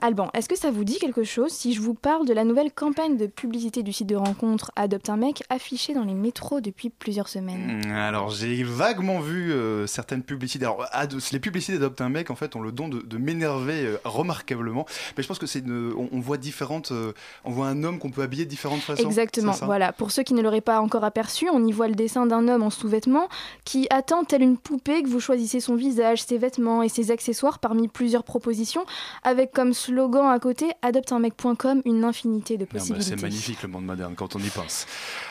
[0.00, 2.72] Alban, est-ce que ça vous dit quelque chose si je vous parle de la nouvelle
[2.72, 6.88] campagne de publicité du site de rencontre Adopte un mec affichée dans les métros depuis
[6.88, 7.82] plusieurs semaines?
[7.86, 10.64] Mm, Alors j'ai vaguement vu euh, certaines publicités.
[10.64, 10.86] Alors
[11.32, 14.86] les publicités d'Adopte un mec en fait ont le don de, de m'énerver euh, remarquablement.
[15.16, 17.12] Mais je pense que c'est on, on voit différentes, euh,
[17.44, 19.02] on voit un homme qu'on peut habiller de différentes façons.
[19.04, 19.92] Exactement, voilà.
[19.92, 22.62] Pour ceux qui ne l'auraient pas encore aperçu, on y voit le dessin d'un homme
[22.62, 23.28] en sous-vêtements
[23.64, 27.58] qui attend tel une poupée que vous choisissez son visage, ses vêtements et ses accessoires
[27.58, 28.84] parmi plusieurs propositions,
[29.24, 33.10] avec comme slogan à côté adopteunmec.com une infinité de bah, possibilités.
[33.10, 34.86] c'est magnifique le monde moderne quand on y pense.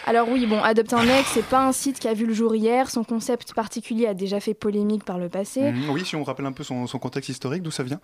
[0.06, 2.56] Alors oui, bon, Adopte un mec, c'est pas un site qui a vu le jour
[2.56, 2.90] hier.
[2.90, 5.72] Son concept particulier a déjà fait polémique par le passé.
[5.72, 8.00] Mhm, oui, si on rappelle un peu son, son contexte historique, d'où ça vient?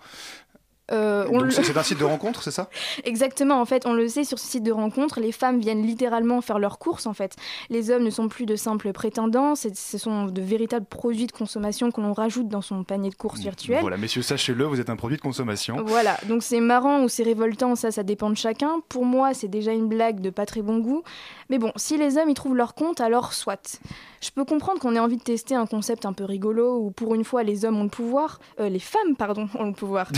[0.92, 2.68] Euh, on le- c'est un site de rencontre, c'est ça
[3.04, 6.40] Exactement, en fait, on le sait sur ce site de rencontre, les femmes viennent littéralement
[6.42, 7.36] faire leurs courses en fait.
[7.70, 11.90] Les hommes ne sont plus de simples prétendants, ce sont de véritables produits de consommation
[11.90, 13.80] que l'on rajoute dans son panier de courses virtuel.
[13.80, 15.76] Voilà, messieurs, sachez-le, vous êtes un produit de consommation.
[15.86, 18.80] Voilà, donc c'est marrant ou c'est révoltant, ça, ça dépend de chacun.
[18.90, 21.02] Pour moi, c'est déjà une blague de pas très bon goût.
[21.48, 23.78] Mais bon, si les hommes y trouvent leur compte, alors soit.
[24.24, 27.14] Je peux comprendre qu'on ait envie de tester un concept un peu rigolo où pour
[27.14, 30.10] une fois les hommes ont le pouvoir, euh, les femmes, pardon, ont le pouvoir.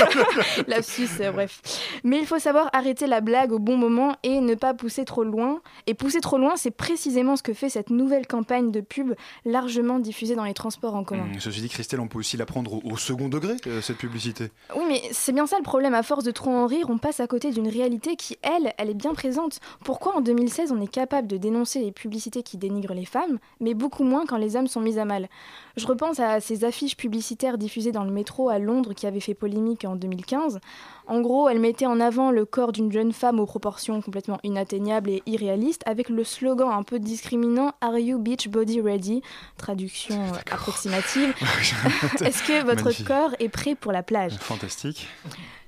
[0.66, 1.60] Lapsus, euh, bref.
[2.02, 5.22] Mais il faut savoir arrêter la blague au bon moment et ne pas pousser trop
[5.22, 5.60] loin.
[5.86, 9.12] Et pousser trop loin, c'est précisément ce que fait cette nouvelle campagne de pub
[9.44, 11.24] largement diffusée dans les transports en commun.
[11.24, 13.98] Hum, Ceci dit, Christelle, on peut aussi la prendre au, au second degré, euh, cette
[13.98, 14.48] publicité.
[14.74, 15.92] Oui, mais c'est bien ça le problème.
[15.92, 18.88] À force de trop en rire, on passe à côté d'une réalité qui, elle, elle
[18.88, 19.60] est bien présente.
[19.84, 23.74] Pourquoi en 2016 on est capable de dénoncer les publicités qui dénigrent les femmes, mais
[23.74, 25.28] beaucoup moins quand les hommes sont mis à mal
[25.76, 29.34] Je repense à ces affiches publicitaires diffusées dans le métro à Londres qui avaient fait
[29.34, 30.60] polémique en 2015.
[31.06, 35.10] En gros, elles mettaient en avant le corps d'une jeune femme aux proportions complètement inatteignables
[35.10, 39.22] et irréalistes, avec le slogan un peu discriminant Are you beach body ready?
[39.56, 40.20] Traduction
[40.50, 41.34] approximative.
[42.24, 43.06] Est-ce que votre Magnifique.
[43.06, 44.34] corps est prêt pour la plage?
[44.38, 45.06] Fantastique.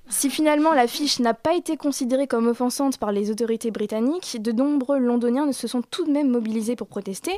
[0.09, 4.99] Si finalement l'affiche n'a pas été considérée comme offensante par les autorités britanniques, de nombreux
[4.99, 7.33] londoniens se sont tout de même mobilisés pour protester.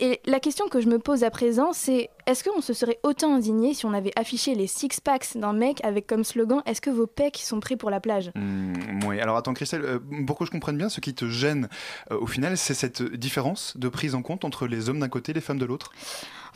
[0.00, 3.34] Et la question que je me pose à présent, c'est est-ce qu'on se serait autant
[3.34, 7.06] indigné si on avait affiché les six-packs d'un mec avec comme slogan Est-ce que vos
[7.06, 8.30] pecs sont prêts pour la plage?
[8.34, 8.72] Hum,
[9.06, 11.68] oui, alors attends, Christelle, euh, pour que je comprenne bien, ce qui te gêne
[12.10, 15.32] euh, au final, c'est cette différence de prise en compte entre les hommes d'un côté
[15.32, 15.92] et les femmes de l'autre?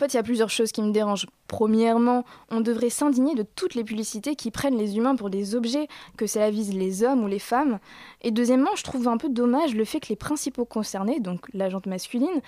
[0.01, 1.27] Fait, il y a plusieurs choses qui me dérangent.
[1.47, 5.89] Premièrement, on devrait s'indigner de toutes les publicités qui prennent les humains pour des objets,
[6.17, 7.79] que cela vise les hommes ou les femmes.
[8.23, 11.87] Et deuxièmement, je trouve un peu dommage le fait que les principaux concernés, donc l'agente
[11.87, 12.41] masculine,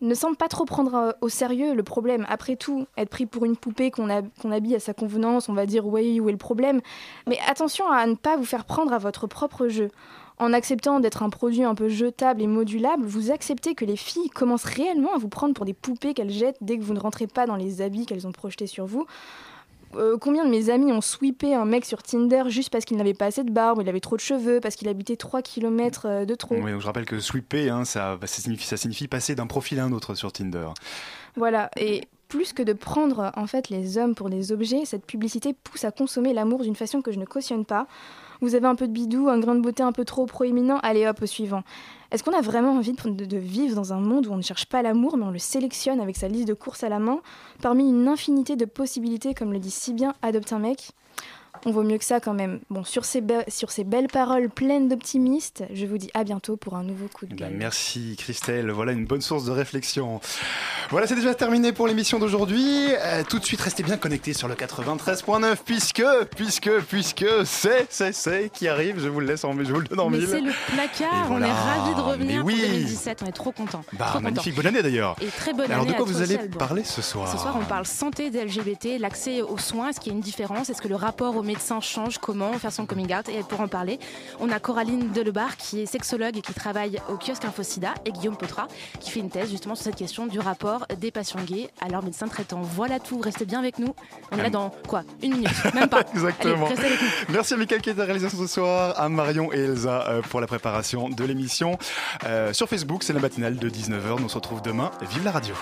[0.00, 2.24] ne semblent pas trop prendre euh, au sérieux le problème.
[2.28, 5.86] Après tout, être pris pour une poupée qu'on habille à sa convenance, on va dire
[5.86, 6.80] oui, où est le problème?
[7.26, 9.90] Mais attention à ne pas vous faire prendre à votre propre jeu.
[10.40, 14.30] En acceptant d'être un produit un peu jetable et modulable, vous acceptez que les filles
[14.30, 17.26] commencent réellement à vous prendre pour des poupées qu'elles jettent dès que vous ne rentrez
[17.26, 19.06] pas dans les habits qu'elles ont projetés sur vous.
[19.96, 23.12] Euh, combien de mes amis ont sweepé un mec sur Tinder juste parce qu'il n'avait
[23.12, 26.34] pas assez de barbe, il avait trop de cheveux, parce qu'il habitait 3 km de
[26.34, 26.54] trop?
[26.54, 29.46] Oui, donc je rappelle que sweeper, hein, ça, bah, ça, signifie, ça signifie passer d'un
[29.46, 30.68] profil à un autre sur Tinder.
[31.36, 35.52] Voilà, et plus que de prendre en fait les hommes pour des objets, cette publicité
[35.52, 37.86] pousse à consommer l'amour d'une façon que je ne cautionne pas.
[38.40, 41.06] Vous avez un peu de bidou, un grain de beauté un peu trop proéminent, allez
[41.06, 41.62] hop au suivant.
[42.10, 44.82] Est-ce qu'on a vraiment envie de, vivre dans un monde où on ne cherche pas
[44.82, 47.20] l'amour, mais on le sélectionne avec sa liste de courses à la main,
[47.62, 50.92] parmi une infinité de possibilités, comme le dit si bien Adopte un mec?
[51.66, 52.60] On vaut mieux que ça quand même.
[52.70, 56.56] Bon, sur ces, be- sur ces belles paroles pleines d'optimistes, je vous dis à bientôt
[56.56, 57.56] pour un nouveau coup de Eh ben, gueule.
[57.58, 60.20] merci Christelle, voilà une bonne source de réflexion.
[60.90, 62.86] Voilà, c'est déjà terminé pour l'émission d'aujourd'hui.
[62.98, 66.02] Euh, tout de suite, restez bien connectés sur le 93.9 puisque,
[66.36, 68.98] puisque, puisque c'est, c'est, c'est qui arrive.
[68.98, 70.28] Je vous le laisse en, je vous le donne en Mais mille.
[70.28, 71.46] c'est le placard, voilà.
[71.46, 72.54] on est ravis de revenir oui.
[72.58, 73.84] pour 2017, on est trop contents.
[73.92, 74.56] Bah, trop magnifique, contents.
[74.62, 75.16] bonne année d'ailleurs.
[75.20, 77.64] Et très bonne Alors année de quoi vous allez parler ce soir Ce soir, on
[77.64, 79.88] parle santé des LGBT, l'accès aux soins.
[79.90, 80.70] Est-ce qu'il y a une différence?
[80.70, 83.68] Est-ce que le rapport aux médecins change Comment faire son coming out Et pour en
[83.68, 83.98] parler,
[84.38, 88.36] on a Coraline Delebar qui est sexologue et qui travaille au kiosque InfoSida et Guillaume
[88.36, 88.68] Potra
[89.00, 92.04] qui fait une thèse justement sur cette question du rapport des patients gays à leurs
[92.04, 92.62] médecins traitants.
[92.62, 93.94] Voilà tout, restez bien avec nous.
[94.30, 95.02] On est là dans quoi?
[95.22, 96.02] Une minute Même pas.
[96.14, 96.66] Exactement.
[96.66, 97.34] Allez, restez avec nous.
[97.34, 100.22] Merci à Michael qui est à la réalisation ce soir, à Marion et Elsa euh,
[100.22, 101.78] pour la préparation de l'émission.
[102.24, 104.18] Euh, sur Facebook, c'est la matinale de 19h.
[104.18, 104.90] Nous on se retrouve demain.
[105.02, 105.54] Vive la radio.